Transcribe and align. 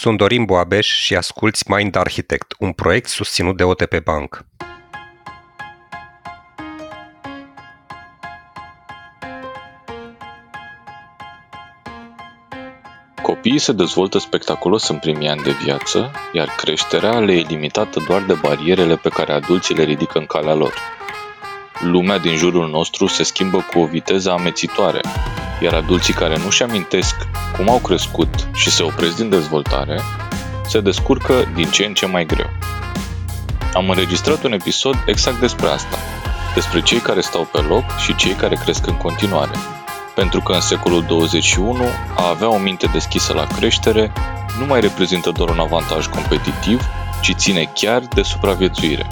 Sunt 0.00 0.18
Dorin 0.18 0.44
Boabeș 0.44 0.86
și 0.86 1.16
asculți 1.16 1.64
Mind 1.70 1.96
Architect, 1.96 2.54
un 2.58 2.72
proiect 2.72 3.08
susținut 3.08 3.56
de 3.56 3.62
OTP 3.64 4.02
Bank. 4.04 4.44
Copiii 13.22 13.58
se 13.58 13.72
dezvoltă 13.72 14.18
spectaculos 14.18 14.88
în 14.88 14.98
primii 14.98 15.28
ani 15.28 15.42
de 15.42 15.54
viață, 15.64 16.10
iar 16.32 16.48
creșterea 16.56 17.18
le 17.18 17.32
e 17.32 17.44
limitată 17.48 18.04
doar 18.06 18.22
de 18.22 18.34
barierele 18.34 18.96
pe 18.96 19.08
care 19.08 19.32
adulții 19.32 19.74
le 19.74 19.82
ridică 19.82 20.18
în 20.18 20.26
calea 20.26 20.54
lor. 20.54 20.74
Lumea 21.80 22.18
din 22.18 22.36
jurul 22.36 22.68
nostru 22.68 23.06
se 23.06 23.22
schimbă 23.22 23.66
cu 23.72 23.78
o 23.78 23.86
viteză 23.86 24.30
amețitoare, 24.30 25.00
iar 25.60 25.74
adulții 25.74 26.14
care 26.14 26.36
nu-și 26.36 26.62
amintesc 26.62 27.14
cum 27.56 27.68
au 27.68 27.78
crescut 27.78 28.48
și 28.54 28.70
se 28.70 28.82
opresc 28.82 29.16
din 29.16 29.28
dezvoltare, 29.28 30.00
se 30.66 30.80
descurcă 30.80 31.34
din 31.54 31.70
ce 31.70 31.84
în 31.84 31.94
ce 31.94 32.06
mai 32.06 32.26
greu. 32.26 32.50
Am 33.74 33.90
înregistrat 33.90 34.42
un 34.44 34.52
episod 34.52 34.94
exact 35.06 35.40
despre 35.40 35.66
asta, 35.66 35.96
despre 36.54 36.80
cei 36.80 36.98
care 36.98 37.20
stau 37.20 37.48
pe 37.52 37.58
loc 37.58 37.84
și 37.98 38.14
cei 38.14 38.32
care 38.32 38.54
cresc 38.54 38.86
în 38.86 38.96
continuare. 38.96 39.52
Pentru 40.14 40.40
că 40.40 40.52
în 40.52 40.60
secolul 40.60 41.02
21 41.02 41.84
a 42.16 42.28
avea 42.28 42.48
o 42.48 42.58
minte 42.58 42.86
deschisă 42.86 43.32
la 43.32 43.46
creștere 43.46 44.12
nu 44.58 44.66
mai 44.66 44.80
reprezintă 44.80 45.30
doar 45.30 45.48
un 45.48 45.58
avantaj 45.58 46.06
competitiv, 46.06 46.82
ci 47.22 47.34
ține 47.34 47.70
chiar 47.74 48.02
de 48.14 48.22
supraviețuire. 48.22 49.06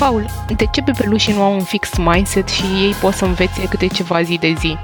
Paul, 0.00 0.26
de 0.56 0.66
ce 0.72 0.80
bebelușii 0.80 1.32
nu 1.32 1.42
au 1.42 1.52
un 1.52 1.64
fix 1.64 1.96
mindset 1.96 2.48
și 2.48 2.62
ei 2.62 2.92
pot 2.92 3.12
să 3.12 3.24
învețe 3.24 3.68
câte 3.68 3.86
ceva 3.86 4.22
zi 4.22 4.38
de 4.38 4.52
zi? 4.58 4.76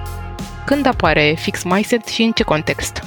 Când 0.67 0.87
apare 0.87 1.35
fix 1.39 1.63
mindset 1.63 2.07
și 2.07 2.23
în 2.23 2.33
ce 2.33 2.43
context? 2.43 3.03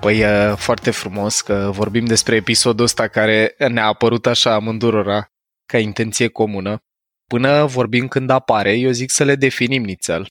Păi 0.00 0.18
e 0.18 0.54
foarte 0.56 0.90
frumos 0.90 1.40
că 1.40 1.70
vorbim 1.72 2.04
despre 2.04 2.36
episodul 2.36 2.84
ăsta 2.84 3.08
care 3.08 3.54
ne-a 3.68 3.86
apărut 3.86 4.26
așa 4.26 4.54
amândurora 4.54 5.32
ca 5.66 5.78
intenție 5.78 6.28
comună. 6.28 6.78
Până 7.26 7.64
vorbim 7.64 8.08
când 8.08 8.30
apare, 8.30 8.72
eu 8.72 8.90
zic 8.90 9.10
să 9.10 9.24
le 9.24 9.34
definim 9.34 9.82
nițel. 9.82 10.26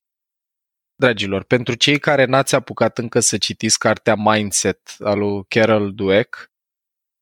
Dragilor, 0.95 1.43
pentru 1.43 1.73
cei 1.73 1.99
care 1.99 2.25
n-ați 2.25 2.55
apucat 2.55 2.97
încă 2.97 3.19
să 3.19 3.37
citiți 3.37 3.79
cartea 3.79 4.15
Mindset 4.15 4.95
al 4.99 5.19
lui 5.19 5.45
Carol 5.47 5.93
Dweck, 5.93 6.51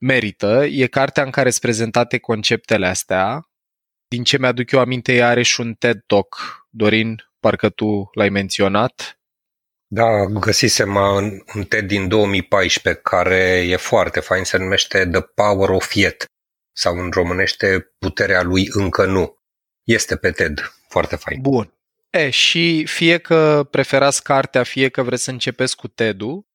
merită, 0.02 0.66
e 0.66 0.88
cartea 0.88 1.23
în 1.23 1.30
care 1.30 1.50
sunt 1.50 1.62
prezentate 1.62 2.17
conceptele 2.17 2.88
astea, 2.88 3.45
din 4.12 4.23
ce 4.23 4.38
mi-aduc 4.38 4.72
eu 4.72 4.80
aminte, 4.80 5.14
ea 5.14 5.28
are 5.28 5.42
și 5.42 5.62
un 5.62 5.73
TED 5.73 6.04
Talk. 6.06 6.38
Dorin, 6.70 7.16
parcă 7.40 7.70
tu 7.70 8.09
l-ai 8.14 8.30
menționat. 8.30 9.20
Da, 9.88 10.26
găsisem 10.26 10.95
un, 10.95 11.42
un 11.56 11.64
TED 11.64 11.88
din 11.88 12.08
2014 12.08 13.02
care 13.04 13.66
e 13.67 13.76
foarte 13.76 14.20
fain, 14.20 14.44
se 14.44 14.58
numește 14.58 15.08
The 15.08 15.22
Power 15.22 15.70
of 15.70 15.94
Yet 15.94 16.26
sau 16.72 16.98
în 16.98 17.09
românește 17.12 17.94
Puterea 18.00 18.42
lui 18.42 18.67
încă 18.70 19.06
nu. 19.06 19.38
Este 19.84 20.16
pe 20.16 20.32
TED, 20.32 20.73
foarte 20.88 21.16
fain. 21.16 21.42
Bun. 21.42 21.73
E, 22.09 22.30
și 22.30 22.86
fie 22.86 23.17
că 23.17 23.67
preferați 23.70 24.23
cartea, 24.23 24.64
fie 24.64 24.89
că 24.89 25.02
vreți 25.02 25.23
să 25.23 25.32
începeți 25.32 25.76
cu 25.76 25.88
TED-ul, 25.88 26.45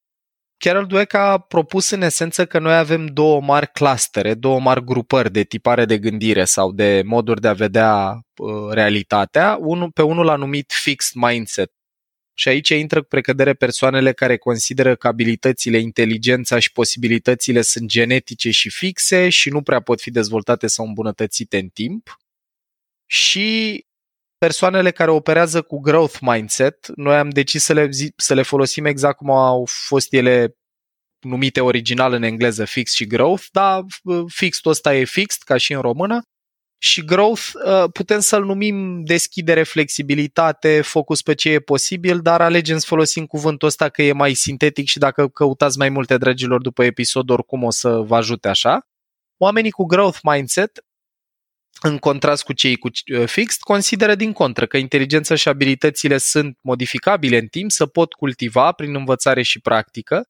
Carol 0.59 0.87
Dweck 0.87 1.15
a 1.15 1.39
propus 1.39 1.91
în 1.91 2.03
esență 2.03 2.47
că 2.47 2.59
noi 2.59 2.77
avem 2.77 3.07
două 3.07 3.41
mari 3.41 3.71
clustere, 3.73 4.35
două 4.35 4.61
mari 4.61 4.85
grupări 4.85 5.33
de 5.33 5.43
tipare 5.43 5.85
de 5.85 5.99
gândire 5.99 6.45
sau 6.45 6.73
de 6.73 7.03
moduri 7.05 7.41
de 7.41 7.49
a 7.49 7.53
vedea 7.53 8.21
uh, 8.37 8.71
realitatea. 8.71 9.59
Unul, 9.61 9.91
pe 9.91 10.03
unul 10.03 10.25
l-a 10.25 10.37
numit 10.37 10.73
fixed 10.73 11.23
mindset. 11.23 11.73
Și 12.39 12.49
aici 12.49 12.69
intră 12.69 13.01
cu 13.01 13.09
precădere 13.09 13.55
persoanele 13.55 14.12
care 14.12 14.37
consideră 14.37 14.95
că 14.95 15.07
abilitățile, 15.07 15.79
inteligența 15.79 16.59
și 16.59 16.73
posibilitățile 16.73 17.62
sunt 17.62 17.89
genetice 17.89 18.51
și 18.51 18.71
fixe 18.71 19.29
și 19.29 19.49
nu 19.49 19.62
prea 19.62 19.81
pot 19.81 20.01
fi 20.01 20.11
dezvoltate 20.11 20.67
sau 20.67 20.87
îmbunătățite 20.87 21.59
în 21.59 21.69
timp. 21.69 22.19
Și 23.06 23.84
persoanele 24.39 24.91
care 24.91 25.11
operează 25.11 25.63
cu 25.63 25.81
growth 25.81 26.19
mindset, 26.21 26.87
noi 26.95 27.17
am 27.17 27.29
decis 27.29 27.65
să 27.65 27.73
le, 27.73 27.89
să 28.17 28.35
le 28.35 28.43
folosim 28.43 28.85
exact 28.85 29.17
cum 29.17 29.31
au 29.31 29.65
fost 29.69 30.13
ele 30.13 30.57
numite 31.21 31.61
original 31.61 32.13
în 32.13 32.23
engleză 32.23 32.65
fix 32.65 32.93
și 32.93 33.07
growth, 33.07 33.45
dar 33.53 33.85
uh, 34.03 34.25
fixul 34.27 34.71
ăsta 34.71 34.95
e 34.95 35.05
fixed, 35.05 35.43
ca 35.43 35.57
și 35.57 35.73
în 35.73 35.81
română, 35.81 36.23
și 36.79 37.05
growth 37.05 37.51
uh, 37.65 37.85
putem 37.93 38.21
să-l 38.21 38.45
numim 38.45 39.05
deschidere, 39.05 39.63
flexibilitate, 39.63 40.81
focus 40.81 41.23
pe 41.23 41.35
ce 41.35 41.51
e 41.51 41.61
posibil, 41.61 42.21
dar 42.21 42.41
alegem 42.41 42.79
să 42.79 42.87
folosim 42.89 43.27
cuvântul 43.27 43.69
ăsta 43.69 43.89
că 43.89 44.03
e 44.03 44.13
mai 44.13 44.35
sintetic 44.35 44.87
și 44.87 44.99
dacă 44.99 45.29
căutați 45.29 45.79
mai 45.79 45.89
multe, 45.89 46.17
dragilor, 46.17 46.61
după 46.61 46.85
episod, 46.85 47.31
oricum 47.31 47.63
o 47.63 47.71
să 47.71 47.89
vă 47.91 48.17
ajute 48.17 48.49
așa. 48.49 48.87
Oamenii 49.37 49.71
cu 49.71 49.85
growth 49.85 50.19
mindset 50.23 50.85
în 51.81 51.98
contrast 51.98 52.44
cu 52.44 52.53
cei 52.53 52.76
cu 52.76 52.88
uh, 52.88 53.26
fixed, 53.26 53.60
consideră 53.60 54.14
din 54.14 54.32
contră 54.32 54.66
că 54.66 54.76
inteligența 54.76 55.34
și 55.34 55.48
abilitățile 55.48 56.19
sunt 56.19 56.59
modificabile 56.60 57.38
în 57.38 57.47
timp, 57.47 57.70
să 57.70 57.87
pot 57.87 58.12
cultiva 58.12 58.72
prin 58.72 58.94
învățare 58.94 59.42
și 59.42 59.60
practică 59.60 60.28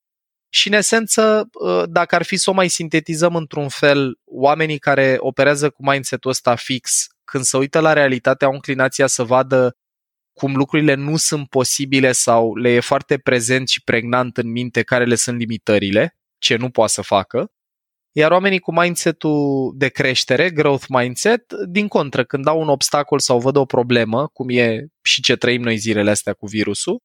și, 0.48 0.68
în 0.68 0.74
esență, 0.74 1.48
uh, 1.52 1.82
dacă 1.86 2.14
ar 2.14 2.22
fi 2.22 2.36
să 2.36 2.50
o 2.50 2.52
mai 2.52 2.68
sintetizăm 2.68 3.34
într-un 3.36 3.68
fel, 3.68 4.18
oamenii 4.24 4.78
care 4.78 5.16
operează 5.18 5.70
cu 5.70 5.90
mindset-ul 5.90 6.30
ăsta 6.30 6.54
fix, 6.54 7.06
când 7.24 7.44
se 7.44 7.56
uită 7.56 7.80
la 7.80 7.92
realitate, 7.92 8.44
au 8.44 8.52
inclinația 8.52 9.06
să 9.06 9.22
vadă 9.22 9.76
cum 10.32 10.56
lucrurile 10.56 10.94
nu 10.94 11.16
sunt 11.16 11.48
posibile 11.48 12.12
sau 12.12 12.56
le 12.56 12.70
e 12.70 12.80
foarte 12.80 13.18
prezent 13.18 13.68
și 13.68 13.82
pregnant 13.82 14.36
în 14.36 14.50
minte 14.50 14.82
care 14.82 15.04
le 15.04 15.14
sunt 15.14 15.38
limitările, 15.38 16.16
ce 16.38 16.56
nu 16.56 16.70
poate 16.70 16.92
să 16.92 17.02
facă, 17.02 17.52
iar 18.19 18.31
oamenii 18.31 18.59
cu 18.59 18.72
mindset-ul 18.72 19.72
de 19.75 19.88
creștere, 19.88 20.50
growth 20.50 20.84
mindset, 20.88 21.53
din 21.69 21.88
contră, 21.88 22.25
când 22.25 22.47
au 22.47 22.60
un 22.60 22.69
obstacol 22.69 23.19
sau 23.19 23.41
văd 23.41 23.56
o 23.56 23.65
problemă, 23.65 24.27
cum 24.32 24.49
e 24.49 24.87
și 25.03 25.22
ce 25.22 25.37
trăim 25.37 25.62
noi 25.62 25.77
zilele 25.77 26.10
astea 26.10 26.32
cu 26.32 26.47
virusul, 26.47 26.99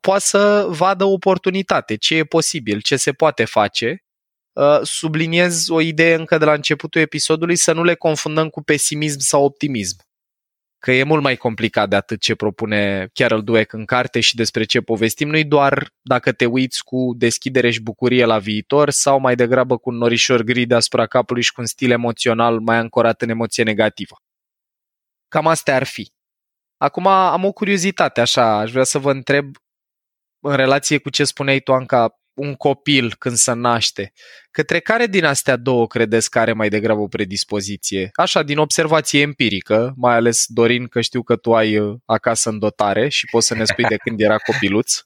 poate 0.00 0.24
să 0.24 0.66
vadă 0.68 1.04
o 1.04 1.12
oportunitate, 1.12 1.96
ce 1.96 2.14
e 2.16 2.24
posibil, 2.24 2.80
ce 2.80 2.96
se 2.96 3.12
poate 3.12 3.44
face. 3.44 4.04
Subliniez 4.82 5.68
o 5.68 5.80
idee 5.80 6.14
încă 6.14 6.38
de 6.38 6.44
la 6.44 6.52
începutul 6.52 7.00
episodului 7.00 7.56
să 7.56 7.72
nu 7.72 7.82
le 7.82 7.94
confundăm 7.94 8.48
cu 8.48 8.62
pesimism 8.62 9.18
sau 9.18 9.44
optimism 9.44 9.96
că 10.82 10.92
e 10.92 11.02
mult 11.02 11.22
mai 11.22 11.36
complicat 11.36 11.88
de 11.88 11.96
atât 11.96 12.20
ce 12.20 12.34
propune 12.34 13.08
Carol 13.12 13.42
Dweck 13.42 13.72
în 13.72 13.84
carte 13.84 14.20
și 14.20 14.34
despre 14.34 14.64
ce 14.64 14.80
povestim. 14.80 15.28
Nu-i 15.28 15.44
doar 15.44 15.90
dacă 16.00 16.32
te 16.32 16.46
uiți 16.46 16.84
cu 16.84 17.14
deschidere 17.16 17.70
și 17.70 17.82
bucurie 17.82 18.24
la 18.24 18.38
viitor 18.38 18.90
sau 18.90 19.20
mai 19.20 19.34
degrabă 19.34 19.76
cu 19.78 19.90
un 19.90 19.96
norișor 19.96 20.42
gri 20.42 20.66
deasupra 20.66 21.06
capului 21.06 21.42
și 21.42 21.52
cu 21.52 21.60
un 21.60 21.66
stil 21.66 21.90
emoțional 21.90 22.60
mai 22.60 22.76
ancorat 22.76 23.22
în 23.22 23.28
emoție 23.28 23.62
negativă. 23.62 24.16
Cam 25.28 25.46
astea 25.46 25.74
ar 25.74 25.84
fi. 25.84 26.12
Acum 26.76 27.06
am 27.06 27.44
o 27.44 27.52
curiozitate, 27.52 28.20
așa, 28.20 28.58
aș 28.58 28.70
vrea 28.70 28.84
să 28.84 28.98
vă 28.98 29.10
întreb 29.10 29.56
în 30.40 30.56
relație 30.56 30.98
cu 30.98 31.10
ce 31.10 31.24
spuneai 31.24 31.60
tu, 31.60 31.72
Anca, 31.72 32.20
un 32.34 32.54
copil 32.54 33.14
când 33.18 33.36
se 33.36 33.52
naște, 33.52 34.12
către 34.50 34.80
care 34.80 35.06
din 35.06 35.24
astea 35.24 35.56
două 35.56 35.86
credeți 35.86 36.30
că 36.30 36.38
are 36.38 36.52
mai 36.52 36.68
degrabă 36.68 37.00
o 37.00 37.06
predispoziție? 37.08 38.10
Așa, 38.14 38.42
din 38.42 38.58
observație 38.58 39.20
empirică, 39.20 39.92
mai 39.96 40.14
ales 40.14 40.44
Dorin, 40.48 40.86
că 40.86 41.00
știu 41.00 41.22
că 41.22 41.36
tu 41.36 41.54
ai 41.54 41.78
uh, 41.78 41.98
acasă 42.04 42.48
în 42.48 42.58
dotare 42.58 43.08
și 43.08 43.26
poți 43.30 43.46
să 43.46 43.54
ne 43.54 43.64
spui 43.64 43.84
de 43.84 43.96
când 43.96 44.20
era 44.20 44.36
copiluț. 44.36 44.94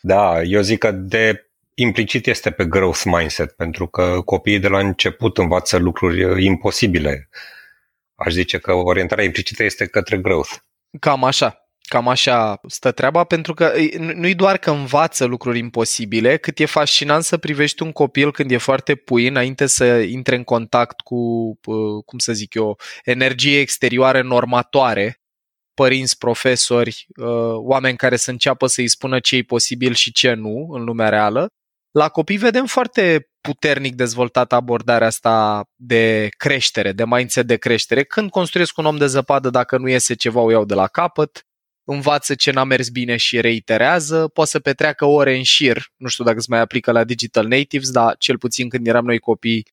Da, 0.00 0.42
eu 0.42 0.60
zic 0.60 0.78
că 0.78 0.90
de 0.90 1.50
implicit 1.74 2.26
este 2.26 2.50
pe 2.50 2.66
growth 2.66 3.02
mindset, 3.04 3.52
pentru 3.52 3.86
că 3.86 4.20
copiii 4.24 4.58
de 4.58 4.68
la 4.68 4.78
început 4.78 5.38
învață 5.38 5.76
lucruri 5.76 6.24
uh, 6.24 6.42
imposibile. 6.42 7.28
Aș 8.14 8.32
zice 8.32 8.58
că 8.58 8.72
orientarea 8.72 9.24
implicită 9.24 9.62
este 9.62 9.86
către 9.86 10.18
growth. 10.18 10.50
Cam 11.00 11.24
așa. 11.24 11.67
Cam 11.88 12.08
așa 12.08 12.60
stă 12.66 12.92
treaba, 12.92 13.24
pentru 13.24 13.54
că 13.54 13.72
nu-i 14.14 14.34
doar 14.34 14.58
că 14.58 14.70
învață 14.70 15.24
lucruri 15.24 15.58
imposibile, 15.58 16.36
cât 16.36 16.58
e 16.58 16.64
fascinant 16.64 17.22
să 17.24 17.36
privești 17.36 17.82
un 17.82 17.92
copil 17.92 18.32
când 18.32 18.50
e 18.50 18.56
foarte 18.56 18.94
puin, 18.94 19.30
înainte 19.30 19.66
să 19.66 19.84
intre 19.98 20.36
în 20.36 20.44
contact 20.44 21.00
cu, 21.00 21.16
cum 22.06 22.18
să 22.18 22.32
zic 22.32 22.54
eu, 22.54 22.78
energie 23.04 23.60
exterioară 23.60 24.22
normatoare, 24.22 25.20
părinți, 25.74 26.18
profesori, 26.18 27.06
ă, 27.20 27.54
oameni 27.56 27.96
care 27.96 28.16
să 28.16 28.30
înceapă 28.30 28.66
să-i 28.66 28.88
spună 28.88 29.20
ce 29.20 29.36
e 29.36 29.42
posibil 29.42 29.94
și 29.94 30.12
ce 30.12 30.32
nu 30.32 30.68
în 30.70 30.84
lumea 30.84 31.08
reală. 31.08 31.46
La 31.90 32.08
copii 32.08 32.36
vedem 32.36 32.66
foarte 32.66 33.28
puternic 33.40 33.94
dezvoltată 33.94 34.54
abordarea 34.54 35.06
asta 35.06 35.64
de 35.74 36.28
creștere, 36.36 36.92
de 36.92 37.04
mindset 37.06 37.46
de 37.46 37.56
creștere. 37.56 38.04
Când 38.04 38.30
construiesc 38.30 38.78
un 38.78 38.84
om 38.84 38.96
de 38.96 39.06
zăpadă, 39.06 39.50
dacă 39.50 39.78
nu 39.78 39.88
iese 39.88 40.14
ceva, 40.14 40.40
o 40.40 40.50
iau 40.50 40.64
de 40.64 40.74
la 40.74 40.86
capăt 40.86 41.47
învață 41.90 42.34
ce 42.34 42.50
n-a 42.50 42.64
mers 42.64 42.88
bine 42.88 43.16
și 43.16 43.40
reiterează, 43.40 44.28
poate 44.28 44.50
să 44.50 44.60
petreacă 44.60 45.04
ore 45.04 45.36
în 45.36 45.42
șir, 45.42 45.92
nu 45.96 46.08
știu 46.08 46.24
dacă 46.24 46.40
se 46.40 46.46
mai 46.50 46.60
aplică 46.60 46.92
la 46.92 47.04
Digital 47.04 47.46
Natives, 47.46 47.90
dar 47.90 48.16
cel 48.16 48.38
puțin 48.38 48.68
când 48.68 48.86
eram 48.86 49.04
noi 49.04 49.18
copii, 49.18 49.66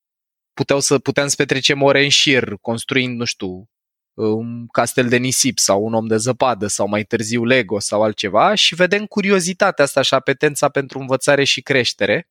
puteau 0.54 0.80
să, 0.80 1.00
puteam 1.00 1.28
să 1.28 1.36
petrecem 1.36 1.82
ore 1.82 2.04
în 2.04 2.10
șir, 2.10 2.54
construind, 2.62 3.18
nu 3.18 3.26
știu, 3.26 3.70
un 4.14 4.68
castel 4.68 5.10
de 5.10 5.18
nisip 5.18 5.60
sau 5.60 5.84
un 5.84 5.94
om 5.94 6.08
de 6.08 6.18
zăpadă 6.18 6.68
sau 6.68 6.88
mai 6.88 7.04
târziu 7.04 7.44
Lego 7.44 7.80
sau 7.80 8.04
altceva 8.04 8.54
și 8.54 8.76
vedem 8.76 9.06
curiozitatea 9.06 9.84
asta 9.84 10.02
și 10.02 10.14
apetența 10.14 10.70
pentru 10.70 11.00
învățare 11.00 11.44
și 11.44 11.62
creștere, 11.62 12.30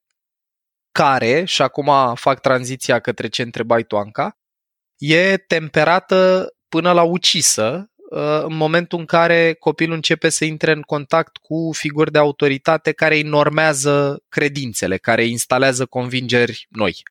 care, 0.93 1.45
și 1.45 1.63
acum 1.63 2.15
fac 2.15 2.41
tranziția 2.41 3.01
către 3.01 3.29
ce 3.29 3.43
întrebai 3.43 3.83
tu, 3.83 3.97
Anca, 3.97 4.39
e 4.97 5.37
temperată 5.37 6.49
până 6.69 6.93
la 6.93 7.03
ucisă 7.03 7.93
uh, 7.94 7.94
în 8.47 8.57
momentul 8.57 8.99
în 8.99 9.05
care 9.05 9.57
copilul 9.59 9.95
începe 9.95 10.29
să 10.29 10.45
intre 10.45 10.73
în 10.73 10.81
contact 10.81 11.37
cu 11.37 11.71
figuri 11.73 12.13
de 12.13 12.19
autoritate 12.19 12.93
care 12.93 13.15
îi 13.15 13.23
normează 13.23 14.23
credințele, 14.29 14.97
care 14.97 15.23
îi 15.23 15.31
instalează 15.31 15.87
convingeri 15.87 16.67
noi. 16.69 17.03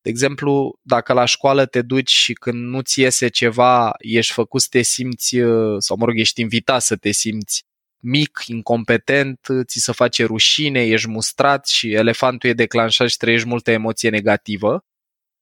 De 0.00 0.10
exemplu, 0.10 0.78
dacă 0.82 1.12
la 1.12 1.24
școală 1.24 1.66
te 1.66 1.82
duci 1.82 2.10
și 2.10 2.32
când 2.32 2.68
nu-ți 2.68 3.00
iese 3.00 3.28
ceva, 3.28 3.92
ești 3.98 4.32
făcut 4.32 4.60
să 4.60 4.66
te 4.70 4.82
simți, 4.82 5.36
uh, 5.36 5.76
sau 5.78 5.96
mă 5.96 6.04
rog, 6.04 6.18
ești 6.18 6.40
invitat 6.40 6.82
să 6.82 6.96
te 6.96 7.10
simți 7.10 7.66
mic, 8.00 8.42
incompetent, 8.46 9.46
ți 9.64 9.78
se 9.78 9.92
face 9.92 10.24
rușine, 10.24 10.86
ești 10.86 11.08
mustrat 11.08 11.66
și 11.66 11.92
elefantul 11.92 12.50
e 12.50 12.52
declanșat 12.52 13.08
și 13.08 13.16
trăiești 13.16 13.48
multă 13.48 13.70
emoție 13.70 14.10
negativă. 14.10 14.84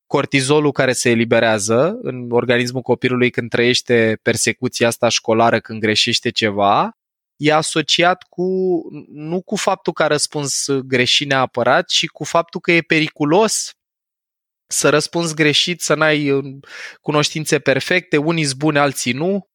Cortizolul 0.06 0.72
care 0.72 0.92
se 0.92 1.10
eliberează 1.10 1.98
în 2.02 2.30
organismul 2.30 2.82
copilului 2.82 3.30
când 3.30 3.50
trăiește 3.50 4.18
persecuția 4.22 4.86
asta 4.86 5.08
școlară, 5.08 5.60
când 5.60 5.80
greșește 5.80 6.30
ceva, 6.30 6.90
e 7.36 7.52
asociat 7.52 8.22
cu, 8.22 8.44
nu 9.08 9.42
cu 9.42 9.56
faptul 9.56 9.92
că 9.92 10.02
a 10.02 10.06
răspuns 10.06 10.66
greșit 10.70 11.28
neapărat, 11.28 11.86
ci 11.86 12.06
cu 12.06 12.24
faptul 12.24 12.60
că 12.60 12.72
e 12.72 12.80
periculos 12.80 13.70
să 14.66 14.88
răspunzi 14.88 15.34
greșit, 15.34 15.80
să 15.80 15.94
n-ai 15.94 16.30
uh, 16.30 16.58
cunoștințe 17.00 17.58
perfecte, 17.58 18.16
unii 18.16 18.44
sunt 18.44 18.58
buni, 18.58 18.78
alții 18.78 19.12
nu. 19.12 19.48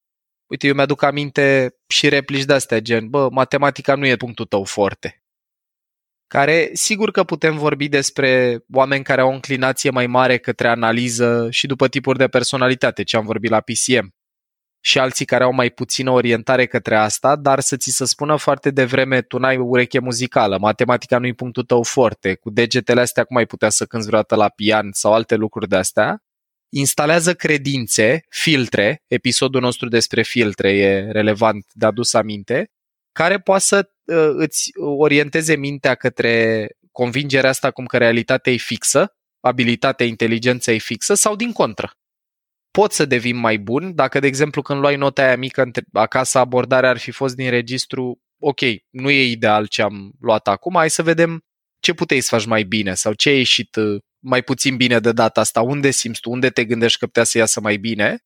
Uite, 0.45 0.67
eu 0.67 0.73
mi-aduc 0.73 1.01
aminte 1.01 1.75
și 1.87 2.09
replici 2.09 2.43
de-astea, 2.43 2.79
gen, 2.79 3.09
bă, 3.09 3.29
matematica 3.31 3.95
nu 3.95 4.05
e 4.05 4.15
punctul 4.15 4.45
tău 4.45 4.63
forte. 4.63 5.20
Care, 6.31 6.69
sigur 6.73 7.11
că 7.11 7.23
putem 7.23 7.57
vorbi 7.57 7.87
despre 7.87 8.59
oameni 8.73 9.03
care 9.03 9.21
au 9.21 9.29
o 9.29 9.33
înclinație 9.33 9.89
mai 9.89 10.07
mare 10.07 10.37
către 10.37 10.67
analiză 10.67 11.47
și 11.49 11.67
după 11.67 11.87
tipuri 11.87 12.17
de 12.17 12.27
personalitate, 12.27 13.03
ce 13.03 13.17
am 13.17 13.25
vorbit 13.25 13.49
la 13.49 13.59
PCM 13.59 14.15
și 14.79 14.99
alții 14.99 15.25
care 15.25 15.43
au 15.43 15.53
mai 15.53 15.69
puțină 15.69 16.11
orientare 16.11 16.65
către 16.65 16.95
asta, 16.95 17.35
dar 17.35 17.59
să 17.59 17.77
ți 17.77 17.89
se 17.89 18.05
spună 18.05 18.35
foarte 18.35 18.69
devreme 18.69 19.21
tu 19.21 19.37
n-ai 19.37 19.57
ureche 19.57 19.99
muzicală, 19.99 20.57
matematica 20.57 21.17
nu-i 21.17 21.33
punctul 21.33 21.63
tău 21.63 21.83
forte, 21.83 22.35
cu 22.35 22.49
degetele 22.49 23.01
astea 23.01 23.23
cum 23.23 23.35
ai 23.35 23.45
putea 23.45 23.69
să 23.69 23.85
cânți 23.85 24.07
vreodată 24.07 24.35
la 24.35 24.49
pian 24.49 24.89
sau 24.91 25.13
alte 25.13 25.35
lucruri 25.35 25.67
de 25.67 25.75
astea, 25.75 26.23
instalează 26.69 27.33
credințe, 27.33 28.25
filtre, 28.29 29.03
episodul 29.07 29.61
nostru 29.61 29.87
despre 29.87 30.21
filtre 30.21 30.77
e 30.77 31.11
relevant 31.11 31.65
de 31.73 31.85
adus 31.85 32.13
aminte, 32.13 32.71
care 33.11 33.39
poate 33.39 33.63
să 33.63 33.89
uh, 34.03 34.29
îți 34.33 34.71
orienteze 34.75 35.55
mintea 35.55 35.95
către 35.95 36.67
convingerea 36.91 37.49
asta 37.49 37.71
cum 37.71 37.85
că 37.85 37.97
realitatea 37.97 38.53
e 38.53 38.57
fixă, 38.57 39.15
abilitatea, 39.39 40.05
inteligența 40.05 40.71
e 40.71 40.77
fixă 40.77 41.13
sau 41.13 41.35
din 41.35 41.51
contră 41.51 41.95
pot 42.71 42.91
să 42.91 43.05
devin 43.05 43.35
mai 43.35 43.57
bun. 43.57 43.95
Dacă, 43.95 44.19
de 44.19 44.27
exemplu, 44.27 44.61
când 44.61 44.79
luai 44.79 44.95
nota 44.95 45.23
aia 45.23 45.37
mică 45.37 45.71
acasă, 45.93 46.37
abordarea 46.37 46.89
ar 46.89 46.97
fi 46.97 47.11
fost 47.11 47.35
din 47.35 47.49
registru, 47.49 48.21
ok, 48.39 48.59
nu 48.89 49.09
e 49.09 49.23
ideal 49.23 49.67
ce 49.67 49.81
am 49.81 50.11
luat 50.19 50.47
acum, 50.47 50.73
hai 50.75 50.89
să 50.89 51.03
vedem 51.03 51.45
ce 51.79 51.93
puteai 51.93 52.19
să 52.19 52.35
faci 52.35 52.45
mai 52.45 52.63
bine 52.63 52.93
sau 52.93 53.13
ce 53.13 53.29
a 53.29 53.35
ieșit 53.35 53.75
uh, 53.75 54.01
mai 54.19 54.41
puțin 54.41 54.75
bine 54.75 54.99
de 54.99 55.11
data 55.11 55.39
asta, 55.39 55.61
unde 55.61 55.91
simți 55.91 56.19
tu, 56.19 56.29
unde 56.31 56.49
te 56.49 56.65
gândești 56.65 56.99
că 56.99 57.05
putea 57.05 57.23
să 57.23 57.37
iasă 57.37 57.61
mai 57.61 57.77
bine, 57.77 58.23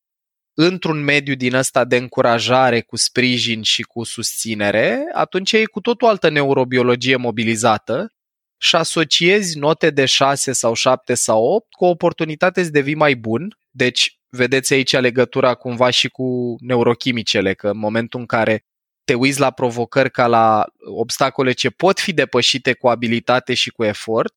într-un 0.58 1.04
mediu 1.04 1.34
din 1.34 1.54
ăsta 1.54 1.84
de 1.84 1.96
încurajare, 1.96 2.80
cu 2.80 2.96
sprijin 2.96 3.62
și 3.62 3.82
cu 3.82 4.04
susținere, 4.04 5.04
atunci 5.12 5.52
e 5.52 5.64
cu 5.64 5.80
tot 5.80 6.02
o 6.02 6.08
altă 6.08 6.28
neurobiologie 6.28 7.16
mobilizată 7.16 8.10
și 8.58 8.76
asociezi 8.76 9.58
note 9.58 9.90
de 9.90 10.04
6 10.04 10.52
sau 10.52 10.74
7 10.74 11.14
sau 11.14 11.44
8 11.44 11.74
cu 11.74 11.84
o 11.84 11.88
oportunitate 11.88 12.64
să 12.64 12.70
devii 12.70 12.94
mai 12.94 13.14
bun. 13.14 13.58
Deci 13.70 14.18
vedeți 14.28 14.72
aici 14.72 14.92
legătura 14.92 15.54
cumva 15.54 15.90
și 15.90 16.08
cu 16.08 16.56
neurochimicele, 16.60 17.54
că 17.54 17.68
în 17.68 17.78
momentul 17.78 18.20
în 18.20 18.26
care 18.26 18.64
te 19.04 19.14
uiți 19.14 19.40
la 19.40 19.50
provocări 19.50 20.10
ca 20.10 20.26
la 20.26 20.64
obstacole 20.78 21.52
ce 21.52 21.70
pot 21.70 22.00
fi 22.00 22.12
depășite 22.12 22.72
cu 22.72 22.88
abilitate 22.88 23.54
și 23.54 23.70
cu 23.70 23.84
efort, 23.84 24.34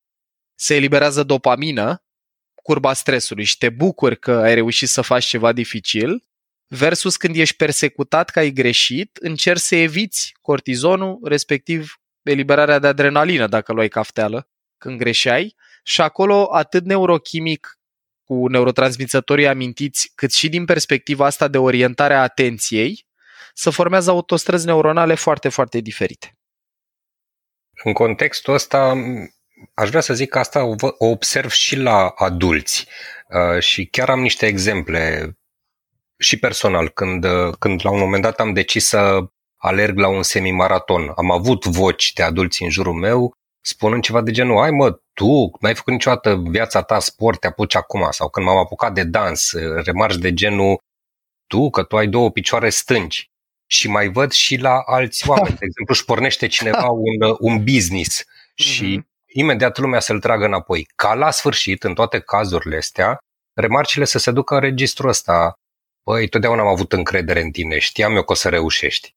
se 0.55 0.75
eliberează 0.75 1.23
dopamină, 1.23 2.03
curba 2.63 2.93
stresului 2.93 3.43
și 3.43 3.57
te 3.57 3.69
bucuri 3.69 4.19
că 4.19 4.31
ai 4.31 4.53
reușit 4.53 4.89
să 4.89 5.01
faci 5.01 5.25
ceva 5.25 5.51
dificil, 5.51 6.23
versus 6.67 7.17
când 7.17 7.35
ești 7.35 7.55
persecutat 7.55 8.29
că 8.29 8.39
ai 8.39 8.51
greșit, 8.51 9.17
încerci 9.21 9.61
să 9.61 9.75
eviți 9.75 10.35
cortizonul, 10.41 11.19
respectiv 11.23 11.99
eliberarea 12.21 12.79
de 12.79 12.87
adrenalină 12.87 13.47
dacă 13.47 13.73
luai 13.73 13.87
cafteală 13.87 14.49
când 14.77 14.97
greșeai 14.97 15.55
și 15.83 16.01
acolo 16.01 16.53
atât 16.53 16.85
neurochimic 16.85 17.79
cu 18.23 18.47
neurotransmițătorii 18.47 19.47
amintiți, 19.47 20.11
cât 20.15 20.31
și 20.31 20.49
din 20.49 20.65
perspectiva 20.65 21.25
asta 21.25 21.47
de 21.47 21.57
orientare 21.57 22.13
a 22.13 22.21
atenției, 22.21 23.07
să 23.53 23.69
formează 23.69 24.09
autostrăzi 24.09 24.65
neuronale 24.65 25.15
foarte, 25.15 25.49
foarte 25.49 25.79
diferite. 25.79 26.37
În 27.83 27.93
contextul 27.93 28.53
ăsta, 28.53 28.95
aș 29.73 29.89
vrea 29.89 30.01
să 30.01 30.13
zic 30.13 30.29
că 30.29 30.39
asta 30.39 30.63
o 30.63 30.75
observ 30.97 31.49
și 31.49 31.75
la 31.75 32.07
adulți 32.07 32.87
uh, 33.27 33.61
și 33.61 33.85
chiar 33.85 34.09
am 34.09 34.19
niște 34.19 34.45
exemple 34.45 35.33
și 36.17 36.39
personal, 36.39 36.89
când, 36.89 37.23
uh, 37.23 37.53
când 37.59 37.79
la 37.83 37.91
un 37.91 37.99
moment 37.99 38.23
dat 38.23 38.39
am 38.39 38.53
decis 38.53 38.87
să 38.87 39.19
alerg 39.57 39.97
la 39.97 40.07
un 40.07 40.23
semimaraton. 40.23 41.11
Am 41.15 41.31
avut 41.31 41.65
voci 41.65 42.13
de 42.13 42.23
adulți 42.23 42.63
în 42.63 42.69
jurul 42.69 42.93
meu 42.93 43.37
spunând 43.61 44.03
ceva 44.03 44.21
de 44.21 44.31
genul, 44.31 44.61
ai 44.61 44.71
mă, 44.71 44.99
tu 45.13 45.51
n-ai 45.59 45.75
făcut 45.75 45.93
niciodată 45.93 46.35
viața 46.35 46.81
ta 46.81 46.99
sport, 46.99 47.39
te 47.39 47.47
apuci 47.47 47.75
acum, 47.75 48.07
sau 48.09 48.29
când 48.29 48.45
m-am 48.45 48.57
apucat 48.57 48.93
de 48.93 49.03
dans, 49.03 49.51
remarci 49.83 50.17
de 50.17 50.33
genul, 50.33 50.79
tu, 51.47 51.69
că 51.69 51.83
tu 51.83 51.97
ai 51.97 52.07
două 52.07 52.31
picioare 52.31 52.69
stângi. 52.69 53.29
Și 53.65 53.87
mai 53.87 54.07
văd 54.07 54.31
și 54.31 54.55
la 54.55 54.81
alți 54.85 55.23
oameni. 55.29 55.57
De 55.57 55.65
exemplu, 55.65 55.93
își 55.93 56.05
pornește 56.05 56.47
cineva 56.47 56.89
un, 57.09 57.35
un 57.39 57.63
business 57.63 58.25
și 58.55 58.97
mm-hmm. 58.99 59.07
Imediat 59.39 59.77
lumea 59.77 59.99
să-l 59.99 60.19
tragă 60.19 60.45
înapoi. 60.45 60.87
Ca 60.95 61.13
la 61.13 61.31
sfârșit, 61.31 61.83
în 61.83 61.93
toate 61.93 62.19
cazurile 62.19 62.77
astea, 62.77 63.17
remarcile 63.53 64.05
să 64.05 64.19
se 64.19 64.31
ducă 64.31 64.53
în 64.53 64.59
registrul 64.59 65.09
ăsta. 65.09 65.53
Băi, 66.03 66.27
totdeauna 66.27 66.61
am 66.61 66.67
avut 66.67 66.93
încredere 66.93 67.41
în 67.41 67.51
tine, 67.51 67.79
știam 67.79 68.15
eu 68.15 68.23
că 68.23 68.31
o 68.31 68.35
să 68.35 68.49
reușești. 68.49 69.15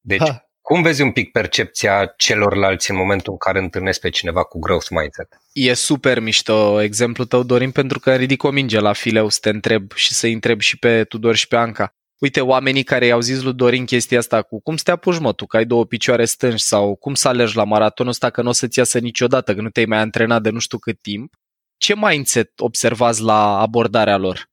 Deci, 0.00 0.28
ha. 0.28 0.48
Cum 0.60 0.82
vezi 0.82 1.02
un 1.02 1.12
pic 1.12 1.32
percepția 1.32 2.06
celorlalți 2.06 2.90
în 2.90 2.96
momentul 2.96 3.32
în 3.32 3.38
care 3.38 3.58
întâlnesc 3.58 4.00
pe 4.00 4.10
cineva 4.10 4.42
cu 4.42 4.58
growth 4.58 4.86
mindset? 4.90 5.40
E 5.52 5.74
super 5.74 6.20
mișto 6.20 6.80
exemplul 6.80 7.26
tău, 7.26 7.42
Dorin, 7.42 7.70
pentru 7.70 8.00
că 8.00 8.14
ridic 8.14 8.42
o 8.42 8.50
minge 8.50 8.80
la 8.80 8.92
fileu 8.92 9.28
să 9.28 9.38
te 9.40 9.48
întreb 9.48 9.92
și 9.92 10.14
să-i 10.14 10.32
întreb 10.32 10.60
și 10.60 10.78
pe 10.78 11.04
Tudor 11.04 11.34
și 11.34 11.48
pe 11.48 11.56
Anca. 11.56 11.94
Uite, 12.24 12.40
oamenii 12.40 12.82
care 12.82 13.06
i-au 13.06 13.20
zis 13.20 13.42
lui 13.42 13.54
Dorin 13.54 13.84
chestia 13.84 14.18
asta 14.18 14.42
cu 14.42 14.60
cum 14.60 14.76
să 14.76 14.82
te 14.84 14.90
apuci, 14.90 15.18
mă, 15.18 15.32
tu, 15.32 15.46
că 15.46 15.56
ai 15.56 15.64
două 15.64 15.84
picioare 15.84 16.24
stângi 16.24 16.62
sau 16.62 16.94
cum 16.94 17.14
să 17.14 17.28
alergi 17.28 17.56
la 17.56 17.64
maratonul 17.64 18.12
ăsta 18.12 18.30
că 18.30 18.42
nu 18.42 18.48
o 18.48 18.52
să-ți 18.52 18.78
iasă 18.78 18.98
niciodată, 18.98 19.54
că 19.54 19.60
nu 19.60 19.68
te-ai 19.68 19.84
mai 19.84 19.98
antrenat 19.98 20.42
de 20.42 20.50
nu 20.50 20.58
știu 20.58 20.78
cât 20.78 21.00
timp. 21.00 21.34
Ce 21.76 21.94
mindset 21.96 22.60
observați 22.60 23.22
la 23.22 23.58
abordarea 23.60 24.16
lor? 24.16 24.50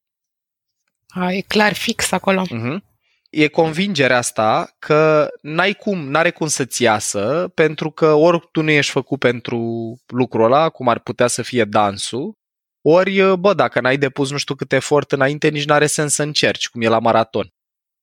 A, 1.08 1.32
e 1.32 1.42
clar 1.42 1.74
fix 1.74 2.12
acolo. 2.12 2.44
Uh-huh 2.46 2.90
e 3.32 3.48
convingerea 3.48 4.18
asta 4.18 4.76
că 4.80 5.30
n-ai 5.42 5.74
cum, 5.74 6.10
n-are 6.10 6.32
cum 6.32 6.48
să-ți 6.48 6.84
iasă, 6.84 7.52
pentru 7.54 7.92
că 7.92 8.14
ori 8.14 8.50
tu 8.52 8.62
nu 8.62 8.70
ești 8.70 8.92
făcut 8.92 9.20
pentru 9.20 9.60
lucrul 10.06 10.44
ăla, 10.44 10.70
cum 10.70 10.88
ar 10.88 11.00
putea 11.00 11.28
să 11.28 11.42
fie 11.42 11.64
dansul, 11.64 12.34
ori, 12.82 13.38
bă, 13.40 13.54
dacă 13.54 13.80
n-ai 13.80 13.98
depus 13.98 14.32
nu 14.32 14.38
știu 14.38 14.56
cât 14.56 14.72
efort 14.72 15.12
înainte, 15.12 15.50
nici 15.50 15.66
n-are 15.66 15.88
sens 15.88 16.14
să 16.14 16.24
încerci, 16.24 16.70
cum 16.70 16.82
e 16.82 16.88
la 16.88 17.00
maraton. 17.00 17.54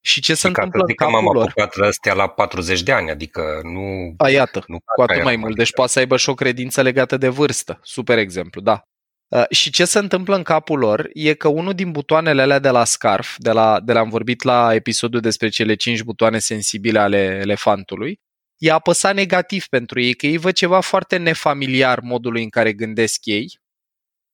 Și 0.09 0.21
ce 0.21 0.35
și 0.35 0.41
se 0.41 0.47
întâmplă 0.47 0.85
în 0.87 0.95
capul 0.95 1.13
m-am 1.13 1.39
apucat 1.39 1.75
astea 1.75 2.15
la 2.15 2.27
40 2.27 2.83
de 2.83 2.93
ani, 2.93 3.11
adică 3.11 3.61
nu... 3.63 4.15
A, 4.17 4.29
iată, 4.31 4.65
nu 4.67 4.79
cu 4.95 5.03
atât 5.03 5.23
mai 5.23 5.37
mult. 5.37 5.57
Deci 5.57 5.73
poate 5.73 5.91
să 5.91 5.99
aibă 5.99 6.17
și 6.17 6.29
o 6.29 6.35
credință 6.35 6.83
legată 6.83 7.17
de 7.17 7.29
vârstă. 7.29 7.79
Super 7.83 8.19
exemplu, 8.19 8.61
da. 8.61 8.83
Uh, 9.29 9.45
și 9.51 9.71
ce 9.71 9.85
se 9.85 9.99
întâmplă 9.99 10.37
în 10.37 10.43
capul 10.43 10.79
lor 10.79 11.09
e 11.13 11.35
că 11.35 11.49
unul 11.49 11.73
din 11.73 11.91
butoanele 11.91 12.43
alea 12.43 12.59
de 12.59 12.69
la 12.69 12.85
Scarf, 12.85 13.35
de 13.37 13.51
la, 13.51 13.81
de 13.81 13.93
la 13.93 14.01
am 14.01 14.09
vorbit 14.09 14.43
la 14.43 14.75
episodul 14.75 15.21
despre 15.21 15.49
cele 15.49 15.75
cinci 15.75 16.03
butoane 16.03 16.39
sensibile 16.39 16.99
ale 16.99 17.39
elefantului, 17.43 18.21
e 18.59 18.73
apăsat 18.73 19.15
negativ 19.15 19.67
pentru 19.67 20.01
ei, 20.01 20.15
că 20.15 20.27
ei 20.27 20.37
văd 20.37 20.53
ceva 20.53 20.81
foarte 20.81 21.17
nefamiliar 21.17 22.01
modului 22.01 22.43
în 22.43 22.49
care 22.49 22.73
gândesc 22.73 23.27
ei, 23.27 23.59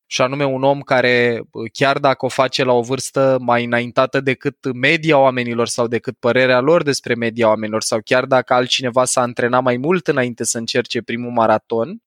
și 0.07 0.21
anume 0.21 0.45
un 0.45 0.63
om 0.63 0.81
care, 0.81 1.43
chiar 1.73 1.99
dacă 1.99 2.25
o 2.25 2.29
face 2.29 2.65
la 2.65 2.73
o 2.73 2.83
vârstă 2.83 3.39
mai 3.41 3.65
înaintată 3.65 4.21
decât 4.21 4.73
media 4.73 5.19
oamenilor 5.19 5.69
sau 5.69 5.87
decât 5.87 6.17
părerea 6.19 6.61
lor 6.61 6.83
despre 6.83 7.15
media 7.15 7.49
oamenilor, 7.49 7.83
sau 7.83 8.01
chiar 8.05 8.25
dacă 8.25 8.55
altcineva 8.55 9.05
s-a 9.05 9.21
antrenat 9.21 9.63
mai 9.63 9.77
mult 9.77 10.09
înainte 10.09 10.45
să 10.45 10.59
încerce 10.59 11.03
primul 11.03 11.31
maraton, 11.31 11.99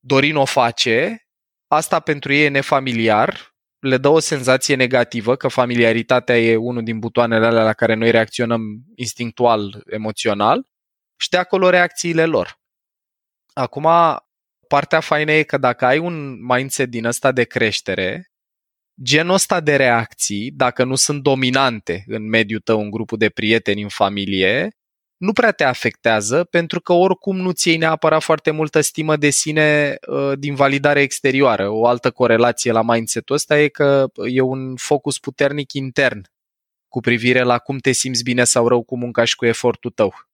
Dorin 0.00 0.36
o 0.36 0.44
face, 0.44 1.26
asta 1.66 2.00
pentru 2.00 2.32
ei 2.32 2.44
e 2.44 2.48
nefamiliar 2.48 3.56
le 3.78 3.98
dă 3.98 4.08
o 4.08 4.18
senzație 4.18 4.74
negativă, 4.74 5.36
că 5.36 5.48
familiaritatea 5.48 6.38
e 6.38 6.56
unul 6.56 6.82
din 6.82 6.98
butoanele 6.98 7.46
alea 7.46 7.62
la 7.62 7.72
care 7.72 7.94
noi 7.94 8.10
reacționăm 8.10 8.62
instinctual, 8.94 9.82
emoțional, 9.86 10.66
și 11.16 11.28
de 11.28 11.36
acolo 11.36 11.70
reacțiile 11.70 12.24
lor. 12.26 12.60
Acum, 13.52 13.86
partea 14.68 15.00
faină 15.00 15.32
e 15.32 15.42
că 15.42 15.58
dacă 15.58 15.84
ai 15.84 15.98
un 15.98 16.44
mindset 16.46 16.88
din 16.90 17.04
ăsta 17.04 17.32
de 17.32 17.44
creștere, 17.44 18.30
genul 19.02 19.34
ăsta 19.34 19.60
de 19.60 19.76
reacții, 19.76 20.50
dacă 20.50 20.84
nu 20.84 20.94
sunt 20.94 21.22
dominante 21.22 22.04
în 22.06 22.28
mediul 22.28 22.60
tău, 22.60 22.80
în 22.80 22.90
grupul 22.90 23.18
de 23.18 23.28
prieteni, 23.28 23.82
în 23.82 23.88
familie, 23.88 24.68
nu 25.16 25.32
prea 25.32 25.52
te 25.52 25.64
afectează 25.64 26.44
pentru 26.44 26.80
că 26.80 26.92
oricum 26.92 27.36
nu 27.36 27.50
ți 27.50 27.68
iei 27.68 27.76
neapărat 27.76 28.22
foarte 28.22 28.50
multă 28.50 28.80
stimă 28.80 29.16
de 29.16 29.30
sine 29.30 29.96
uh, 30.06 30.32
din 30.38 30.54
validare 30.54 31.00
exterioară. 31.00 31.68
O 31.68 31.86
altă 31.86 32.10
corelație 32.10 32.72
la 32.72 32.82
mindset-ul 32.82 33.34
ăsta 33.34 33.60
e 33.60 33.68
că 33.68 34.06
e 34.28 34.40
un 34.40 34.76
focus 34.76 35.18
puternic 35.18 35.72
intern 35.72 36.22
cu 36.88 37.00
privire 37.00 37.42
la 37.42 37.58
cum 37.58 37.78
te 37.78 37.92
simți 37.92 38.22
bine 38.22 38.44
sau 38.44 38.68
rău 38.68 38.82
cu 38.82 38.98
munca 38.98 39.24
și 39.24 39.36
cu 39.36 39.46
efortul 39.46 39.90
tău. 39.90 40.27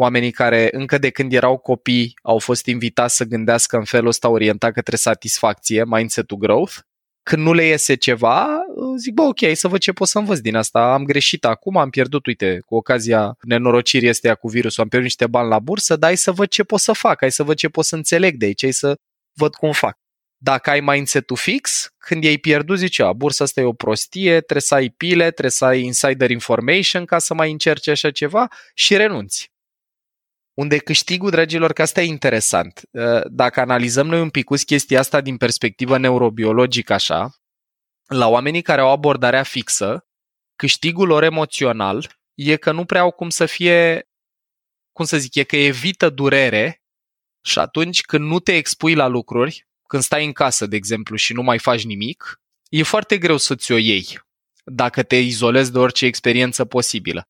Oamenii 0.00 0.30
care 0.30 0.68
încă 0.72 0.98
de 0.98 1.10
când 1.10 1.32
erau 1.32 1.58
copii 1.58 2.14
au 2.22 2.38
fost 2.38 2.66
invitați 2.66 3.16
să 3.16 3.24
gândească 3.24 3.76
în 3.76 3.84
felul 3.84 4.08
ăsta 4.08 4.28
orientat 4.28 4.72
către 4.72 4.96
satisfacție, 4.96 5.84
mindset-ul 5.86 6.38
growth, 6.38 6.74
când 7.22 7.42
nu 7.42 7.52
le 7.52 7.64
iese 7.64 7.94
ceva, 7.94 8.46
zic, 8.96 9.14
bă, 9.14 9.22
ok, 9.22 9.38
să 9.52 9.68
văd 9.68 9.80
ce 9.80 9.92
pot 9.92 10.08
să 10.08 10.18
învăț 10.18 10.38
din 10.38 10.56
asta. 10.56 10.92
Am 10.92 11.04
greșit 11.04 11.44
acum, 11.44 11.76
am 11.76 11.90
pierdut, 11.90 12.26
uite, 12.26 12.62
cu 12.66 12.74
ocazia 12.74 13.36
nenorocirii 13.40 14.08
este 14.08 14.32
cu 14.32 14.48
virusul, 14.48 14.82
am 14.82 14.88
pierdut 14.88 15.08
niște 15.08 15.26
bani 15.26 15.48
la 15.48 15.58
bursă, 15.58 15.96
dar 15.96 16.08
hai 16.08 16.16
să 16.16 16.32
văd 16.32 16.48
ce 16.48 16.62
pot 16.62 16.80
să 16.80 16.92
fac, 16.92 17.16
hai 17.20 17.32
să 17.32 17.42
văd 17.42 17.56
ce 17.56 17.68
pot 17.68 17.84
să 17.84 17.94
înțeleg 17.94 18.36
de 18.36 18.44
aici, 18.44 18.62
hai 18.62 18.72
să 18.72 18.94
văd 19.32 19.54
cum 19.54 19.72
fac. 19.72 19.98
Dacă 20.36 20.70
ai 20.70 20.80
mindset-ul 20.80 21.36
fix, 21.36 21.94
când 21.98 22.24
ei 22.24 22.38
pierdut, 22.38 22.78
zice, 22.78 23.02
a, 23.02 23.12
bursa 23.12 23.44
asta 23.44 23.60
e 23.60 23.64
o 23.64 23.72
prostie, 23.72 24.32
trebuie 24.32 24.62
să 24.62 24.74
ai 24.74 24.88
pile, 24.88 25.24
trebuie 25.24 25.50
să 25.50 25.64
ai 25.64 25.82
insider 25.82 26.30
information 26.30 27.04
ca 27.04 27.18
să 27.18 27.34
mai 27.34 27.50
încerci 27.50 27.88
așa 27.88 28.10
ceva 28.10 28.48
și 28.74 28.96
renunți. 28.96 29.50
Unde 30.60 30.78
câștigul, 30.78 31.30
dragilor, 31.30 31.72
că 31.72 31.82
asta 31.82 32.02
e 32.02 32.06
interesant. 32.06 32.82
Uh, 32.90 33.20
dacă 33.26 33.60
analizăm 33.60 34.06
noi 34.06 34.20
un 34.20 34.30
pic 34.30 34.46
chestia 34.64 34.98
asta 34.98 35.20
din 35.20 35.36
perspectivă 35.36 35.98
neurobiologică 35.98 36.92
așa, 36.92 37.34
la 38.06 38.28
oamenii 38.28 38.62
care 38.62 38.80
au 38.80 38.90
abordarea 38.90 39.42
fixă, 39.42 40.06
câștigul 40.56 41.06
lor 41.06 41.22
emoțional 41.22 42.18
e 42.34 42.56
că 42.56 42.72
nu 42.72 42.84
prea 42.84 43.00
au 43.00 43.10
cum 43.10 43.30
să 43.30 43.46
fie, 43.46 44.08
cum 44.92 45.04
să 45.04 45.18
zic, 45.18 45.34
e 45.34 45.42
că 45.42 45.56
evită 45.56 46.10
durere 46.10 46.82
și 47.44 47.58
atunci 47.58 48.00
când 48.00 48.24
nu 48.24 48.38
te 48.38 48.54
expui 48.54 48.94
la 48.94 49.06
lucruri, 49.06 49.66
când 49.88 50.02
stai 50.02 50.24
în 50.24 50.32
casă, 50.32 50.66
de 50.66 50.76
exemplu, 50.76 51.16
și 51.16 51.32
nu 51.32 51.42
mai 51.42 51.58
faci 51.58 51.84
nimic, 51.84 52.40
e 52.68 52.82
foarte 52.82 53.18
greu 53.18 53.36
să 53.36 53.54
ți-o 53.54 53.76
iei 53.76 54.20
dacă 54.64 55.02
te 55.02 55.16
izolezi 55.16 55.72
de 55.72 55.78
orice 55.78 56.06
experiență 56.06 56.64
posibilă. 56.64 57.28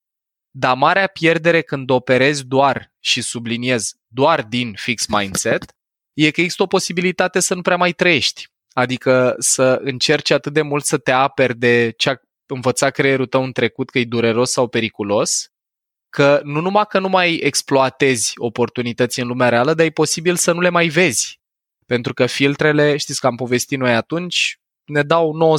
Dar 0.51 0.77
marea 0.77 1.07
pierdere 1.07 1.63
când 1.63 1.91
operezi 1.91 2.45
doar, 2.45 2.93
și 2.99 3.23
subliniez, 3.23 3.93
doar 4.07 4.43
din 4.43 4.75
fix 4.77 5.07
mindset, 5.07 5.65
e 6.13 6.31
că 6.31 6.41
există 6.41 6.63
o 6.63 6.67
posibilitate 6.67 7.41
să 7.41 7.55
nu 7.55 7.63
prea 7.63 7.77
mai 7.77 7.93
trăiești. 7.93 8.49
Adică 8.73 9.35
să 9.39 9.81
încerci 9.83 10.31
atât 10.31 10.53
de 10.53 10.63
mult 10.63 10.85
să 10.85 10.99
te 10.99 11.11
aperi 11.11 11.57
de 11.57 11.95
ce 11.97 12.11
a 12.11 12.15
învățat 12.47 12.93
creierul 12.93 13.27
tău 13.27 13.43
în 13.43 13.53
trecut 13.53 13.91
că 13.91 13.99
e 13.99 14.05
dureros 14.05 14.51
sau 14.51 14.69
periculos, 14.69 15.49
că 16.09 16.41
nu 16.45 16.61
numai 16.61 16.85
că 16.89 16.99
nu 16.99 17.09
mai 17.09 17.35
exploatezi 17.35 18.33
oportunități 18.37 19.21
în 19.21 19.27
lumea 19.27 19.49
reală, 19.49 19.75
dar 19.75 19.87
e 19.87 19.91
posibil 19.91 20.37
să 20.37 20.53
nu 20.53 20.61
le 20.61 20.69
mai 20.69 20.89
vezi. 20.89 21.41
Pentru 21.87 22.15
că 22.15 22.27
filtrele, 22.27 22.97
știți 22.97 23.21
că 23.21 23.27
am 23.27 23.37
povestit 23.37 23.79
noi 23.79 23.95
atunci, 23.95 24.60
ne 24.91 25.03
dau 25.03 25.57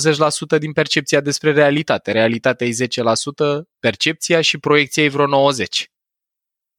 90% 0.56 0.60
din 0.60 0.72
percepția 0.74 1.22
despre 1.22 1.52
realitate. 1.52 2.12
Realitatea 2.12 2.68
e 2.68 2.88
10%, 2.88 2.88
percepția 3.80 4.42
și 4.42 4.58
proiecția 4.58 5.04
e 5.04 5.10
vreo 5.10 5.26
90%. 5.28 5.92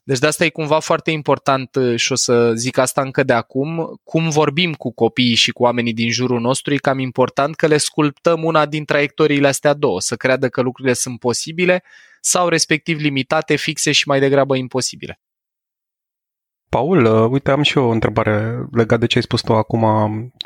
Deci 0.04 0.18
de 0.18 0.26
asta 0.26 0.44
e 0.44 0.48
cumva 0.48 0.78
foarte 0.78 1.10
important 1.10 1.74
uh, 1.74 1.96
și 1.96 2.12
o 2.12 2.14
să 2.14 2.52
zic 2.54 2.78
asta 2.78 3.00
încă 3.00 3.22
de 3.22 3.32
acum, 3.32 4.00
cum 4.04 4.28
vorbim 4.28 4.74
cu 4.74 4.92
copiii 4.92 5.34
și 5.34 5.50
cu 5.50 5.62
oamenii 5.62 5.92
din 5.92 6.10
jurul 6.10 6.40
nostru, 6.40 6.74
e 6.74 6.76
cam 6.76 6.98
important 6.98 7.54
că 7.54 7.66
le 7.66 7.76
sculptăm 7.76 8.44
una 8.44 8.66
din 8.66 8.84
traiectoriile 8.84 9.48
astea 9.48 9.74
două, 9.74 10.00
să 10.00 10.16
creadă 10.16 10.48
că 10.48 10.60
lucrurile 10.60 10.94
sunt 10.94 11.18
posibile 11.18 11.82
sau 12.20 12.48
respectiv 12.48 12.98
limitate, 12.98 13.56
fixe 13.56 13.92
și 13.92 14.08
mai 14.08 14.20
degrabă 14.20 14.56
imposibile. 14.56 15.20
Paul, 16.76 17.04
uh, 17.04 17.30
uite, 17.30 17.50
am 17.50 17.62
și 17.62 17.78
eu 17.78 17.84
o 17.84 17.90
întrebare 17.90 18.66
legată 18.70 19.00
de 19.00 19.06
ce 19.06 19.16
ai 19.16 19.22
spus 19.22 19.40
tu 19.40 19.54
acum, 19.54 19.84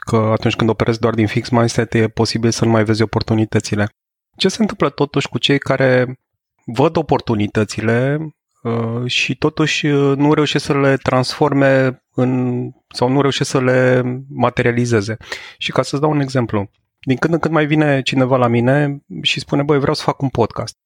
că 0.07 0.17
atunci 0.17 0.57
când 0.57 0.71
operezi 0.71 1.01
doar 1.01 1.15
din 1.15 1.27
fix 1.27 1.49
mindset 1.49 1.95
e 1.95 2.09
posibil 2.09 2.51
să 2.51 2.65
nu 2.65 2.71
mai 2.71 2.85
vezi 2.85 3.03
oportunitățile. 3.03 3.89
Ce 4.37 4.49
se 4.49 4.57
întâmplă 4.61 4.89
totuși 4.89 5.29
cu 5.29 5.39
cei 5.39 5.59
care 5.59 6.21
văd 6.65 6.97
oportunitățile 6.97 8.19
uh, 8.63 9.07
și 9.07 9.37
totuși 9.37 9.87
uh, 9.87 10.17
nu 10.17 10.35
reușesc 10.35 10.65
să 10.65 10.79
le 10.79 10.97
transforme 10.97 12.03
în, 12.15 12.61
sau 12.89 13.09
nu 13.09 13.21
reușesc 13.21 13.51
să 13.51 13.61
le 13.61 14.03
materializeze. 14.29 15.17
Și 15.59 15.73
ca 15.73 15.83
să-ți 15.83 16.03
dau 16.03 16.11
un 16.11 16.21
exemplu, 16.21 16.71
din 17.01 17.17
când 17.17 17.33
în 17.33 17.39
când 17.39 17.55
mai 17.55 17.67
vine 17.67 18.03
cineva 18.03 18.37
la 18.37 18.47
mine 18.47 19.05
și 19.23 19.41
spune, 19.41 19.63
băi, 19.63 19.79
vreau 19.79 19.95
să 19.95 20.03
fac 20.03 20.23
un 20.23 20.29
podcast 20.29 20.77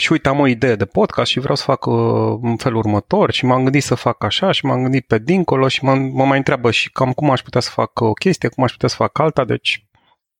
și 0.00 0.12
uite, 0.12 0.28
am 0.28 0.38
o 0.38 0.46
idee 0.46 0.74
de 0.74 0.84
podcast 0.84 1.30
și 1.30 1.40
vreau 1.40 1.54
să 1.54 1.62
fac 1.62 1.86
uh, 1.86 2.38
în 2.42 2.56
felul 2.56 2.78
următor 2.78 3.32
și 3.32 3.44
m-am 3.44 3.62
gândit 3.62 3.82
să 3.82 3.94
fac 3.94 4.24
așa 4.24 4.50
și 4.50 4.64
m-am 4.64 4.82
gândit 4.82 5.06
pe 5.06 5.18
dincolo 5.18 5.68
și 5.68 5.84
mă, 5.84 5.94
mă 5.94 6.24
mai 6.24 6.36
întreabă 6.36 6.70
și 6.70 6.90
cam 6.90 7.12
cum 7.12 7.30
aș 7.30 7.40
putea 7.40 7.60
să 7.60 7.70
fac 7.70 8.00
o 8.00 8.12
chestie, 8.12 8.48
cum 8.48 8.64
aș 8.64 8.72
putea 8.72 8.88
să 8.88 8.94
fac 8.96 9.18
alta, 9.18 9.44
deci 9.44 9.84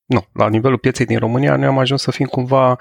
nu, 0.04 0.26
la 0.32 0.48
nivelul 0.48 0.78
pieței 0.78 1.06
din 1.06 1.18
România 1.18 1.56
noi 1.56 1.66
am 1.66 1.78
ajuns 1.78 2.02
să 2.02 2.10
fim 2.10 2.26
cumva 2.26 2.76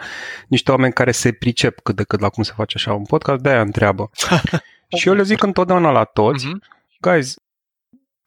niște 0.47 0.71
oameni 0.71 0.93
care 0.93 1.11
se 1.11 1.31
pricep 1.31 1.79
cât 1.79 1.95
de 1.95 2.03
cât 2.03 2.19
la 2.19 2.29
cum 2.29 2.43
se 2.43 2.53
face 2.55 2.73
așa 2.77 2.93
un 2.93 3.03
podcast, 3.03 3.41
de-aia 3.41 3.61
întreabă. 3.61 4.09
și 4.97 5.07
eu 5.07 5.13
le 5.13 5.23
zic 5.23 5.43
întotdeauna 5.43 5.91
la 5.91 6.03
toți, 6.03 6.47
uh-huh. 6.47 6.99
guys, 6.99 7.35